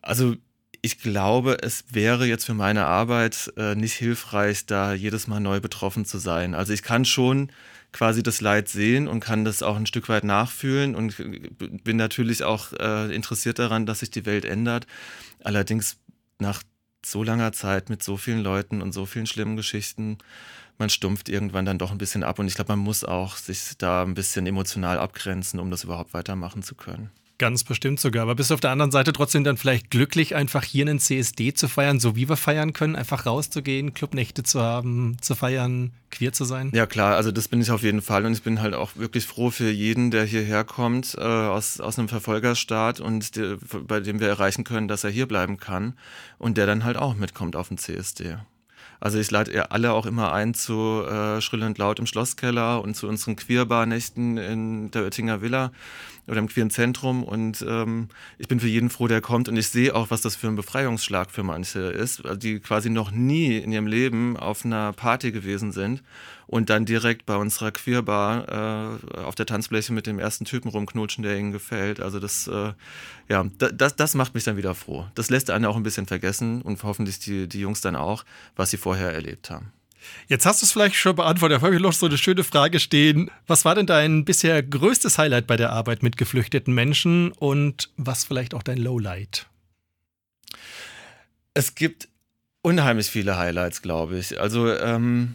also 0.00 0.36
ich 0.80 1.00
glaube, 1.00 1.58
es 1.60 1.84
wäre 1.90 2.26
jetzt 2.26 2.44
für 2.44 2.54
meine 2.54 2.86
Arbeit 2.86 3.52
äh, 3.56 3.74
nicht 3.74 3.94
hilfreich, 3.94 4.66
da 4.66 4.92
jedes 4.92 5.26
Mal 5.26 5.40
neu 5.40 5.58
betroffen 5.58 6.04
zu 6.04 6.18
sein. 6.18 6.54
Also 6.54 6.72
ich 6.72 6.84
kann 6.84 7.04
schon 7.04 7.50
quasi 7.92 8.22
das 8.22 8.40
Leid 8.40 8.68
sehen 8.68 9.08
und 9.08 9.20
kann 9.20 9.44
das 9.44 9.62
auch 9.62 9.76
ein 9.76 9.86
Stück 9.86 10.08
weit 10.08 10.24
nachfühlen 10.24 10.94
und 10.94 11.16
bin 11.84 11.96
natürlich 11.96 12.44
auch 12.44 12.72
äh, 12.74 13.14
interessiert 13.14 13.58
daran, 13.58 13.86
dass 13.86 14.00
sich 14.00 14.10
die 14.10 14.26
Welt 14.26 14.44
ändert. 14.44 14.86
Allerdings 15.42 15.96
nach 16.38 16.62
so 17.04 17.22
langer 17.22 17.52
Zeit 17.52 17.90
mit 17.90 18.02
so 18.02 18.16
vielen 18.16 18.40
Leuten 18.40 18.82
und 18.82 18.92
so 18.92 19.06
vielen 19.06 19.26
schlimmen 19.26 19.56
Geschichten, 19.56 20.18
man 20.78 20.90
stumpft 20.90 21.28
irgendwann 21.28 21.64
dann 21.64 21.78
doch 21.78 21.90
ein 21.90 21.98
bisschen 21.98 22.22
ab 22.22 22.38
und 22.38 22.46
ich 22.46 22.54
glaube, 22.54 22.72
man 22.72 22.78
muss 22.78 23.04
auch 23.04 23.36
sich 23.36 23.76
da 23.78 24.02
ein 24.02 24.14
bisschen 24.14 24.46
emotional 24.46 24.98
abgrenzen, 24.98 25.58
um 25.58 25.70
das 25.70 25.84
überhaupt 25.84 26.14
weitermachen 26.14 26.62
zu 26.62 26.74
können. 26.74 27.10
Ganz 27.38 27.62
bestimmt 27.62 28.00
sogar. 28.00 28.24
Aber 28.24 28.34
bist 28.34 28.50
du 28.50 28.54
auf 28.54 28.60
der 28.60 28.72
anderen 28.72 28.90
Seite 28.90 29.12
trotzdem 29.12 29.44
dann 29.44 29.56
vielleicht 29.56 29.90
glücklich, 29.90 30.34
einfach 30.34 30.64
hier 30.64 30.84
einen 30.84 30.98
CSD 30.98 31.54
zu 31.54 31.68
feiern, 31.68 32.00
so 32.00 32.16
wie 32.16 32.28
wir 32.28 32.36
feiern 32.36 32.72
können, 32.72 32.96
einfach 32.96 33.26
rauszugehen, 33.26 33.94
Clubnächte 33.94 34.42
zu 34.42 34.60
haben, 34.60 35.16
zu 35.20 35.36
feiern, 35.36 35.92
queer 36.10 36.32
zu 36.32 36.44
sein? 36.44 36.72
Ja 36.74 36.86
klar, 36.86 37.14
also 37.14 37.30
das 37.30 37.46
bin 37.46 37.60
ich 37.60 37.70
auf 37.70 37.84
jeden 37.84 38.02
Fall 38.02 38.26
und 38.26 38.32
ich 38.32 38.42
bin 38.42 38.60
halt 38.60 38.74
auch 38.74 38.96
wirklich 38.96 39.24
froh 39.24 39.50
für 39.50 39.70
jeden, 39.70 40.10
der 40.10 40.24
hierher 40.24 40.64
kommt 40.64 41.14
äh, 41.16 41.20
aus, 41.20 41.78
aus 41.78 41.96
einem 41.96 42.08
Verfolgerstaat 42.08 42.98
und 42.98 43.36
der, 43.36 43.58
bei 43.86 44.00
dem 44.00 44.18
wir 44.18 44.26
erreichen 44.26 44.64
können, 44.64 44.88
dass 44.88 45.04
er 45.04 45.10
hier 45.10 45.28
bleiben 45.28 45.58
kann 45.58 45.94
und 46.38 46.58
der 46.58 46.66
dann 46.66 46.82
halt 46.82 46.96
auch 46.96 47.14
mitkommt 47.14 47.54
auf 47.54 47.68
den 47.68 47.78
CSD. 47.78 48.38
Also 49.00 49.18
ich 49.18 49.30
lade 49.30 49.70
alle 49.70 49.92
auch 49.92 50.06
immer 50.06 50.32
ein 50.32 50.54
zu 50.54 51.04
äh, 51.04 51.40
Schrill 51.40 51.62
und 51.62 51.78
Laut 51.78 51.98
im 51.98 52.06
Schlosskeller 52.06 52.82
und 52.82 52.94
zu 52.94 53.08
unseren 53.08 53.36
Queerbar-Nächten 53.36 54.36
in 54.38 54.90
der 54.90 55.04
Oettinger 55.04 55.40
Villa 55.40 55.70
oder 56.26 56.38
im 56.38 56.48
queeren 56.48 56.70
Zentrum. 56.70 57.22
Und 57.22 57.64
ähm, 57.66 58.08
ich 58.38 58.48
bin 58.48 58.60
für 58.60 58.66
jeden 58.66 58.90
froh, 58.90 59.06
der 59.06 59.20
kommt. 59.20 59.48
Und 59.48 59.56
ich 59.56 59.68
sehe 59.68 59.94
auch, 59.94 60.10
was 60.10 60.20
das 60.20 60.36
für 60.36 60.48
ein 60.48 60.56
Befreiungsschlag 60.56 61.30
für 61.30 61.42
manche 61.42 61.80
ist, 61.80 62.22
die 62.36 62.60
quasi 62.60 62.90
noch 62.90 63.10
nie 63.10 63.56
in 63.56 63.72
ihrem 63.72 63.86
Leben 63.86 64.36
auf 64.36 64.64
einer 64.64 64.92
Party 64.92 65.32
gewesen 65.32 65.72
sind 65.72 66.02
und 66.48 66.70
dann 66.70 66.86
direkt 66.86 67.26
bei 67.26 67.36
unserer 67.36 67.70
Queerbar 67.70 68.98
äh, 69.14 69.18
auf 69.18 69.34
der 69.34 69.46
Tanzfläche 69.46 69.92
mit 69.92 70.06
dem 70.06 70.18
ersten 70.18 70.46
Typen 70.46 70.70
rumknutschen, 70.70 71.22
der 71.22 71.38
ihnen 71.38 71.52
gefällt. 71.52 72.00
Also 72.00 72.18
das, 72.18 72.48
äh, 72.48 72.72
ja, 73.28 73.44
das, 73.58 73.96
das 73.96 74.14
macht 74.14 74.34
mich 74.34 74.44
dann 74.44 74.56
wieder 74.56 74.74
froh. 74.74 75.06
Das 75.14 75.28
lässt 75.28 75.50
einen 75.50 75.66
auch 75.66 75.76
ein 75.76 75.82
bisschen 75.82 76.06
vergessen 76.06 76.62
und 76.62 76.82
hoffentlich 76.82 77.18
die, 77.18 77.48
die 77.48 77.60
Jungs 77.60 77.82
dann 77.82 77.96
auch, 77.96 78.24
was 78.56 78.70
sie 78.70 78.78
vorher 78.78 79.12
erlebt 79.12 79.50
haben. 79.50 79.72
Jetzt 80.26 80.46
hast 80.46 80.62
du 80.62 80.66
es 80.66 80.72
vielleicht 80.72 80.94
schon 80.94 81.16
beantwortet. 81.16 81.58
Da 81.58 81.66
habe 81.66 81.76
ich 81.76 81.82
noch 81.82 81.92
so 81.92 82.06
eine 82.06 82.16
schöne 82.16 82.44
Frage 82.44 82.80
stehen. 82.80 83.30
Was 83.46 83.66
war 83.66 83.74
denn 83.74 83.86
dein 83.86 84.24
bisher 84.24 84.62
größtes 84.62 85.18
Highlight 85.18 85.46
bei 85.46 85.56
der 85.56 85.72
Arbeit 85.72 86.02
mit 86.02 86.16
geflüchteten 86.16 86.72
Menschen 86.72 87.32
und 87.32 87.90
was 87.98 88.24
vielleicht 88.24 88.54
auch 88.54 88.62
dein 88.62 88.78
Lowlight? 88.78 89.46
Es 91.52 91.74
gibt 91.74 92.08
unheimlich 92.62 93.08
viele 93.08 93.36
Highlights, 93.36 93.82
glaube 93.82 94.18
ich. 94.18 94.40
Also 94.40 94.72
ähm, 94.74 95.34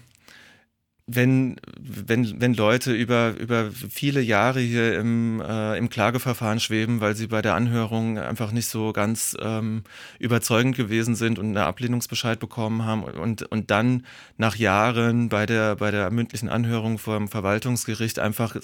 wenn, 1.05 1.57
wenn, 1.77 2.39
wenn 2.39 2.53
Leute 2.53 2.93
über, 2.93 3.35
über 3.37 3.71
viele 3.71 4.21
Jahre 4.21 4.61
hier 4.61 4.97
im, 4.97 5.41
äh, 5.41 5.77
im 5.77 5.89
Klageverfahren 5.89 6.61
schweben, 6.61 7.01
weil 7.01 7.15
sie 7.15 7.27
bei 7.27 7.41
der 7.41 7.55
Anhörung 7.55 8.17
einfach 8.17 8.51
nicht 8.51 8.67
so 8.67 8.93
ganz 8.93 9.35
ähm, 9.41 9.83
überzeugend 10.19 10.77
gewesen 10.77 11.15
sind 11.15 11.39
und 11.39 11.47
einen 11.47 11.57
Ablehnungsbescheid 11.57 12.39
bekommen 12.39 12.85
haben 12.85 13.03
und, 13.03 13.43
und 13.43 13.69
dann 13.69 14.05
nach 14.37 14.55
Jahren 14.55 15.27
bei 15.27 15.45
der, 15.45 15.75
bei 15.75 15.91
der 15.91 16.09
mündlichen 16.09 16.47
Anhörung 16.47 16.97
vor 16.97 17.17
dem 17.17 17.27
Verwaltungsgericht 17.27 18.19
einfach 18.19 18.55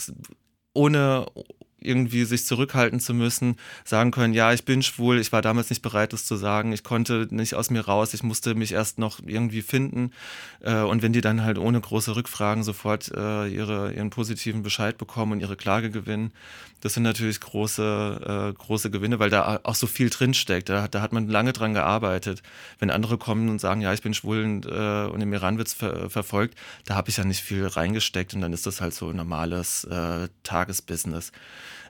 ohne, 0.74 1.26
irgendwie 1.82 2.26
sich 2.26 2.46
zurückhalten 2.46 3.00
zu 3.00 3.14
müssen, 3.14 3.56
sagen 3.86 4.12
können, 4.12 4.34
ja, 4.34 4.54
ich 4.54 4.66
bin 4.66 4.84
schwul, 4.84 5.20
ich 5.20 5.32
war 5.32 5.42
damals 5.42 5.70
nicht 5.70 5.82
bereit, 5.82 6.14
das 6.14 6.26
zu 6.26 6.36
sagen, 6.36 6.74
ich 6.74 6.84
konnte 6.84 7.28
nicht 7.32 7.56
aus 7.56 7.70
mir 7.70 7.82
raus, 7.82 8.14
ich 8.14 8.24
musste 8.24 8.56
mich 8.56 8.74
erst 8.74 9.00
noch 9.00 9.20
irgendwie 9.26 9.62
finden. 9.62 10.12
Äh, 10.62 10.82
und 10.82 11.02
wenn 11.02 11.14
die 11.14 11.22
dann 11.22 11.44
halt 11.44 11.58
ohne 11.58 11.80
große 11.80 12.16
Rückfragen 12.16 12.64
sofort 12.64 13.12
äh, 13.16 13.48
ihre, 13.48 13.94
ihren 13.94 14.10
positiven 14.10 14.64
Bescheid 14.64 14.98
bekommen 14.98 15.34
und 15.34 15.40
ihre 15.40 15.56
Klage 15.56 15.90
gewinnen, 15.90 16.32
das 16.82 16.94
sind 16.94 17.04
natürlich 17.04 17.42
große, 17.42 18.52
äh, 18.52 18.58
große 18.58 18.90
Gewinne, 18.90 19.20
weil 19.20 19.30
da 19.30 19.60
auch 19.64 19.76
so 19.76 19.88
viel 19.88 20.10
drinsteckt. 20.10 20.70
Da, 20.70 20.88
da 20.88 21.02
hat 21.02 21.12
man 21.12 21.28
lange 21.28 21.52
dran 21.52 21.74
gearbeitet. 21.74 22.42
Wenn 22.80 22.90
andere 22.90 23.18
kommen 23.18 23.50
und 23.50 23.60
sagen, 23.60 23.82
ja, 23.82 23.94
ich 23.94 24.02
bin 24.02 24.14
schwul 24.14 24.44
und, 24.44 24.66
und 24.66 25.22
im 25.22 25.34
Iran 25.34 25.58
wird 25.58 25.70
ver 25.70 26.10
verfolgt, 26.10 26.58
da 26.86 26.96
habe 26.96 27.10
ich 27.10 27.18
ja 27.18 27.26
nicht 27.26 27.42
viel 27.42 27.68
reingesteckt 27.68 28.34
und 28.34 28.42
dann 28.42 28.54
ist 28.54 28.66
das 28.66 28.80
halt 28.80 28.94
so 28.94 29.10
ein 29.10 29.18
normales 29.18 29.88
Tagesbusiness. 30.44 31.32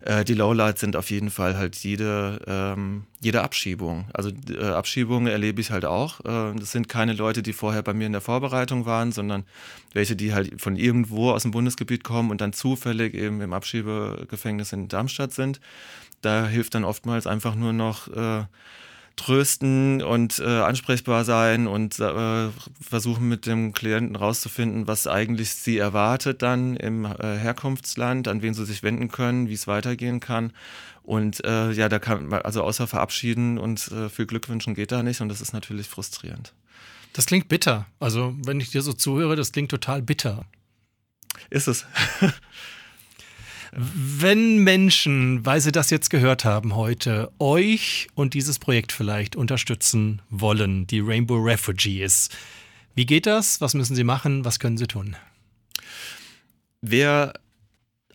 Äh, 0.02 0.24
die 0.24 0.34
Lowlights 0.34 0.82
sind 0.82 0.96
auf 0.96 1.10
jeden 1.10 1.30
Fall 1.30 1.58
halt 1.58 1.76
jede, 1.78 2.42
ähm, 2.48 3.04
jede 3.20 3.42
Abschiebung. 3.42 4.06
Also 4.14 4.32
äh, 4.50 4.64
Abschiebungen 4.64 5.28
erlebe 5.28 5.62
ich 5.62 5.72
halt 5.72 5.86
auch. 5.86 6.20
Äh, 6.22 6.58
das 6.58 6.72
sind 6.72 6.88
keine 6.88 7.14
Leute, 7.14 7.44
die 7.44 7.54
vorher 7.54 7.84
bei 7.84 7.94
mir 7.94 8.06
in 8.06 8.14
der 8.14 8.22
Vorbereitung 8.22 8.86
waren, 8.86 9.12
sondern 9.12 9.44
welche, 9.94 10.16
die 10.16 10.34
halt 10.34 10.62
von 10.62 10.76
irgendwo 10.76 11.32
aus 11.32 11.44
dem 11.44 11.52
Bundesgebiet 11.52 12.04
kommen 12.04 12.32
und 12.32 12.42
dann 12.42 12.54
zufällig 12.54 13.14
eben 13.14 13.42
im 13.42 13.54
Abschiebegefängnis 13.54 14.74
in 14.74 14.88
Darmstadt 14.88 15.34
sind. 15.34 15.60
Da 16.22 16.48
hilft 16.48 16.76
dann 16.76 16.86
oftmals 16.86 17.28
einfach 17.28 17.56
nur 17.56 17.74
noch 17.74 18.08
äh, 18.10 18.44
trösten 19.20 20.02
und 20.02 20.40
äh, 20.40 20.46
ansprechbar 20.46 21.26
sein 21.26 21.68
und 21.68 22.00
äh, 22.00 22.48
versuchen 22.82 23.28
mit 23.28 23.46
dem 23.46 23.74
Klienten 23.74 24.16
rauszufinden, 24.16 24.88
was 24.88 25.08
eigentlich 25.08 25.52
sie 25.52 25.78
erwartet 25.78 26.42
dann 26.42 26.78
im 26.78 27.04
äh, 27.04 27.38
Herkunftsland, 27.38 28.30
an 28.30 28.42
wen 28.42 28.54
sie 28.54 28.66
sich 28.66 28.82
wenden 28.82 29.12
können, 29.12 29.50
wie 29.50 29.54
es 29.54 29.68
weitergehen 29.68 30.22
kann. 30.22 30.54
Und 31.04 31.44
äh, 31.44 31.72
ja, 31.72 31.90
da 31.90 32.00
kann 32.00 32.28
man 32.28 32.42
also 32.44 32.64
außer 32.64 32.88
verabschieden 32.88 33.58
und 33.58 33.92
äh, 33.92 34.10
viel 34.10 34.26
Glück 34.26 34.48
wünschen 34.48 34.74
geht 34.74 34.94
da 34.94 35.04
nicht 35.04 35.20
und 35.20 35.28
das 35.28 35.42
ist 35.42 35.52
natürlich 35.54 35.90
frustrierend. 35.90 36.54
Das 37.12 37.26
klingt 37.26 37.50
bitter. 37.50 37.88
Also, 38.00 38.36
wenn 38.46 38.62
ich 38.62 38.72
dir 38.72 38.82
so 38.82 38.94
zuhöre, 38.94 39.36
das 39.36 39.52
klingt 39.52 39.72
total 39.72 40.02
bitter. 40.02 40.46
Ist 41.50 41.68
es. 41.68 41.86
Wenn 43.72 44.64
Menschen, 44.64 45.46
weil 45.46 45.62
sie 45.62 45.72
das 45.72 45.90
jetzt 45.90 46.10
gehört 46.10 46.46
haben 46.46 46.76
heute, 46.76 47.32
euch 47.40 48.08
und 48.16 48.34
dieses 48.34 48.60
Projekt 48.60 48.92
vielleicht 48.92 49.36
unterstützen 49.36 50.22
wollen, 50.30 50.88
die 50.88 51.00
Rainbow 51.00 51.38
Refugees, 51.38 52.30
wie 52.96 53.06
geht 53.06 53.26
das? 53.26 53.62
Was 53.62 53.74
müssen 53.74 53.96
sie 53.96 54.04
machen? 54.04 54.44
Was 54.46 54.60
können 54.60 54.78
sie 54.78 54.88
tun? 54.88 55.16
Wer 56.82 57.34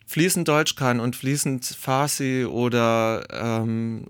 fließend 0.06 0.48
Deutsch 0.48 0.74
kann 0.74 1.00
und 1.00 1.16
fließend 1.16 1.64
Farsi 1.64 2.44
oder 2.44 3.26
ähm, 3.30 4.06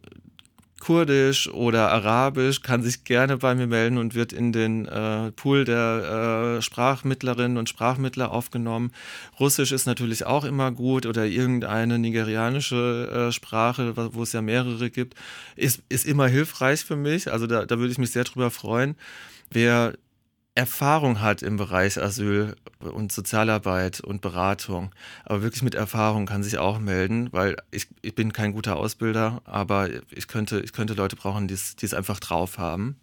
Kurdisch 0.85 1.49
oder 1.49 1.91
Arabisch, 1.93 2.61
kann 2.61 2.83
sich 2.83 3.05
gerne 3.05 3.39
bei 3.39 3.55
mir 3.55 3.67
melden 3.67 3.97
und 3.97 4.15
wird 4.15 4.35
in 4.35 4.53
den 4.53 4.85
äh, 4.85 5.33
Pool 5.33 5.65
der 5.65 6.59
äh, 6.59 6.63
Sprachmittlerinnen 6.63 7.57
und 7.57 7.71
Sprachmittler 7.71 8.31
aufgenommen. 8.31 8.93
Russisch 9.41 9.73
ist 9.73 9.87
natürlich 9.87 10.27
auch 10.27 10.45
immer 10.45 10.73
gut 10.73 11.07
oder 11.07 11.25
irgendeine 11.25 11.99
nigerianische 11.99 13.29
äh, 13.31 13.33
Sprache, 13.33 13.95
wo 14.15 14.25
es 14.25 14.33
ja 14.35 14.43
mehrere 14.43 14.91
gibt, 14.91 15.15
ist, 15.57 15.81
ist 15.89 16.05
immer 16.05 16.29
hilfreich 16.29 16.85
für 16.85 16.97
mich. 16.97 17.33
Also 17.33 17.47
da, 17.47 17.65
da 17.65 17.79
würde 17.79 17.91
ich 17.91 17.99
mich 17.99 18.11
sehr 18.11 18.25
drüber 18.25 18.51
freuen. 18.51 18.95
Wer 19.51 19.95
Erfahrung 20.57 21.21
hat 21.21 21.43
im 21.43 21.57
Bereich 21.57 22.01
Asyl 22.01 22.55
und 22.79 23.11
Sozialarbeit 23.11 24.01
und 24.01 24.21
Beratung, 24.21 24.95
aber 25.25 25.43
wirklich 25.43 25.63
mit 25.63 25.75
Erfahrung 25.75 26.27
kann 26.27 26.45
sich 26.45 26.59
auch 26.59 26.79
melden, 26.79 27.29
weil 27.33 27.57
ich, 27.73 27.89
ich 28.03 28.15
bin 28.15 28.33
kein 28.33 28.53
guter 28.53 28.77
Ausbilder, 28.77 29.43
aber 29.45 29.89
ich 30.11 30.29
könnte, 30.29 30.61
ich 30.61 30.73
könnte 30.73 30.95
Leute 30.95 31.17
brauchen, 31.17 31.49
die 31.49 31.55
es 31.55 31.95
einfach 31.95 32.21
drauf 32.21 32.59
haben. 32.59 32.97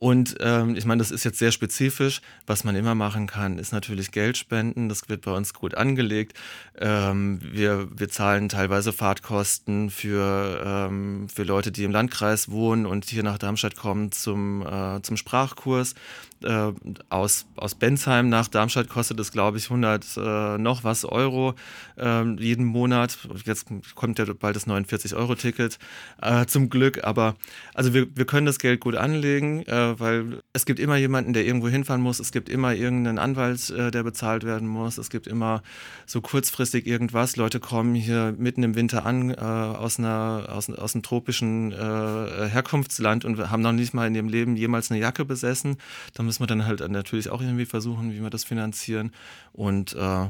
Und 0.00 0.36
ähm, 0.40 0.76
ich 0.76 0.86
meine, 0.86 1.00
das 1.00 1.10
ist 1.10 1.24
jetzt 1.24 1.38
sehr 1.38 1.52
spezifisch. 1.52 2.22
Was 2.46 2.64
man 2.64 2.74
immer 2.74 2.94
machen 2.94 3.26
kann, 3.26 3.58
ist 3.58 3.70
natürlich 3.70 4.12
Geld 4.12 4.38
spenden. 4.38 4.88
Das 4.88 5.10
wird 5.10 5.20
bei 5.20 5.30
uns 5.30 5.52
gut 5.52 5.74
angelegt. 5.74 6.38
Ähm, 6.78 7.38
wir, 7.42 7.86
wir 7.94 8.08
zahlen 8.08 8.48
teilweise 8.48 8.94
Fahrtkosten 8.94 9.90
für, 9.90 10.62
ähm, 10.64 11.28
für 11.28 11.42
Leute, 11.42 11.70
die 11.70 11.84
im 11.84 11.90
Landkreis 11.90 12.50
wohnen 12.50 12.86
und 12.86 13.04
hier 13.04 13.22
nach 13.22 13.36
Darmstadt 13.36 13.76
kommen 13.76 14.10
zum, 14.10 14.66
äh, 14.66 15.02
zum 15.02 15.18
Sprachkurs. 15.18 15.94
Äh, 16.42 16.72
aus, 17.08 17.46
aus 17.56 17.74
Bensheim 17.74 18.28
nach 18.28 18.48
Darmstadt 18.48 18.88
kostet 18.88 19.20
es, 19.20 19.32
glaube 19.32 19.58
ich, 19.58 19.64
100 19.64 20.16
äh, 20.16 20.58
noch 20.58 20.84
was 20.84 21.04
Euro 21.04 21.54
äh, 21.96 22.24
jeden 22.40 22.64
Monat. 22.64 23.18
Jetzt 23.44 23.66
kommt 23.94 24.18
ja 24.18 24.24
bald 24.38 24.56
das 24.56 24.66
49-Euro-Ticket 24.66 25.78
äh, 26.22 26.46
zum 26.46 26.70
Glück. 26.70 27.04
Aber 27.04 27.36
also 27.74 27.92
wir, 27.92 28.06
wir 28.16 28.24
können 28.24 28.46
das 28.46 28.58
Geld 28.58 28.80
gut 28.80 28.96
anlegen 28.96 29.64
äh, 29.66 29.98
weil 29.98 30.42
es 30.52 30.66
gibt 30.66 30.80
immer 30.80 30.96
jemanden, 30.96 31.32
der 31.32 31.44
irgendwo 31.44 31.68
hinfahren 31.68 32.02
muss. 32.02 32.20
Es 32.20 32.32
gibt 32.32 32.48
immer 32.48 32.74
irgendeinen 32.74 33.18
Anwalt, 33.18 33.70
äh, 33.70 33.90
der 33.90 34.02
bezahlt 34.02 34.44
werden 34.44 34.68
muss. 34.68 34.98
Es 34.98 35.10
gibt 35.10 35.26
immer 35.26 35.62
so 36.06 36.20
kurzfristig 36.20 36.86
irgendwas. 36.86 37.36
Leute 37.36 37.60
kommen 37.60 37.94
hier 37.94 38.34
mitten 38.38 38.62
im 38.62 38.74
Winter 38.74 39.06
an 39.06 39.34
aus, 39.34 39.98
einer, 39.98 40.46
aus, 40.48 40.70
aus 40.70 40.94
einem 40.94 41.02
tropischen 41.02 41.72
Herkunftsland 41.72 43.24
und 43.24 43.50
haben 43.50 43.62
noch 43.62 43.72
nicht 43.72 43.94
mal 43.94 44.06
in 44.06 44.14
ihrem 44.14 44.28
Leben 44.28 44.56
jemals 44.56 44.90
eine 44.90 45.00
Jacke 45.00 45.24
besessen. 45.24 45.76
Da 46.14 46.22
müssen 46.30 46.44
wir 46.44 46.46
dann 46.46 46.64
halt 46.64 46.88
natürlich 46.88 47.28
auch 47.28 47.40
irgendwie 47.40 47.66
versuchen, 47.66 48.12
wie 48.12 48.22
wir 48.22 48.30
das 48.30 48.44
finanzieren. 48.44 49.10
Und 49.52 49.94
äh, 49.94 50.28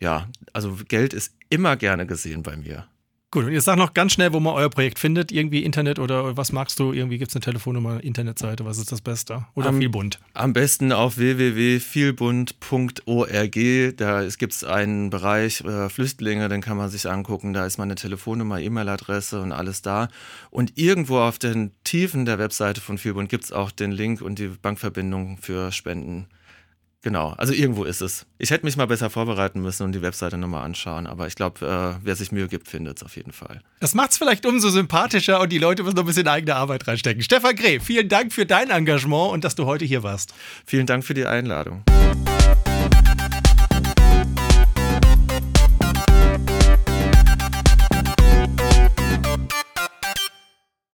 ja, 0.00 0.28
also 0.52 0.76
Geld 0.88 1.14
ist 1.14 1.36
immer 1.50 1.76
gerne 1.76 2.04
gesehen 2.04 2.42
bei 2.42 2.56
mir. 2.56 2.88
Gut, 3.36 3.44
und 3.44 3.52
ihr 3.52 3.60
sagt 3.60 3.76
noch 3.76 3.92
ganz 3.92 4.14
schnell, 4.14 4.32
wo 4.32 4.40
man 4.40 4.54
euer 4.54 4.70
Projekt 4.70 4.98
findet. 4.98 5.30
Irgendwie 5.30 5.62
Internet 5.62 5.98
oder 5.98 6.38
was 6.38 6.52
magst 6.52 6.80
du? 6.80 6.94
Irgendwie 6.94 7.18
gibt 7.18 7.28
es 7.28 7.36
eine 7.36 7.42
Telefonnummer, 7.42 8.02
Internetseite, 8.02 8.64
was 8.64 8.78
ist 8.78 8.92
das 8.92 9.02
Beste? 9.02 9.44
Oder 9.54 9.68
am, 9.68 9.78
Vielbund? 9.78 10.18
Am 10.32 10.54
besten 10.54 10.90
auf 10.90 11.18
www.vielbund.org. 11.18 13.96
Da 13.98 14.26
gibt 14.38 14.54
es 14.54 14.64
einen 14.64 15.10
Bereich 15.10 15.60
äh, 15.60 15.90
Flüchtlinge, 15.90 16.48
den 16.48 16.62
kann 16.62 16.78
man 16.78 16.88
sich 16.88 17.10
angucken. 17.10 17.52
Da 17.52 17.66
ist 17.66 17.76
meine 17.76 17.96
Telefonnummer, 17.96 18.58
E-Mail-Adresse 18.58 19.42
und 19.42 19.52
alles 19.52 19.82
da. 19.82 20.08
Und 20.48 20.78
irgendwo 20.78 21.18
auf 21.18 21.38
den 21.38 21.72
Tiefen 21.84 22.24
der 22.24 22.38
Webseite 22.38 22.80
von 22.80 22.96
Vielbund 22.96 23.28
gibt 23.28 23.44
es 23.44 23.52
auch 23.52 23.70
den 23.70 23.92
Link 23.92 24.22
und 24.22 24.38
die 24.38 24.48
Bankverbindung 24.48 25.36
für 25.42 25.72
Spenden 25.72 26.26
genau. 27.06 27.34
Also 27.36 27.52
irgendwo 27.52 27.84
ist 27.84 28.00
es. 28.00 28.26
Ich 28.36 28.50
hätte 28.50 28.66
mich 28.66 28.76
mal 28.76 28.88
besser 28.88 29.10
vorbereiten 29.10 29.62
müssen 29.62 29.84
und 29.84 29.92
die 29.92 30.02
Webseite 30.02 30.36
nochmal 30.38 30.64
anschauen, 30.64 31.06
aber 31.06 31.28
ich 31.28 31.36
glaube, 31.36 31.64
äh, 31.64 32.04
wer 32.04 32.16
sich 32.16 32.32
Mühe 32.32 32.48
gibt, 32.48 32.66
findet 32.66 32.96
es 32.96 33.04
auf 33.04 33.14
jeden 33.14 33.30
Fall. 33.30 33.60
Das 33.78 33.94
macht 33.94 34.10
es 34.10 34.18
vielleicht 34.18 34.44
umso 34.44 34.70
sympathischer 34.70 35.40
und 35.40 35.52
die 35.52 35.58
Leute 35.58 35.84
müssen 35.84 35.94
noch 35.94 36.02
ein 36.02 36.06
bisschen 36.06 36.26
eigene 36.26 36.56
Arbeit 36.56 36.88
reinstecken. 36.88 37.22
Stefan 37.22 37.54
Greh, 37.54 37.78
vielen 37.78 38.08
Dank 38.08 38.32
für 38.32 38.44
dein 38.44 38.70
Engagement 38.70 39.32
und 39.32 39.44
dass 39.44 39.54
du 39.54 39.66
heute 39.66 39.84
hier 39.84 40.02
warst. 40.02 40.34
Vielen 40.66 40.86
Dank 40.86 41.04
für 41.04 41.14
die 41.14 41.26
Einladung. 41.26 41.84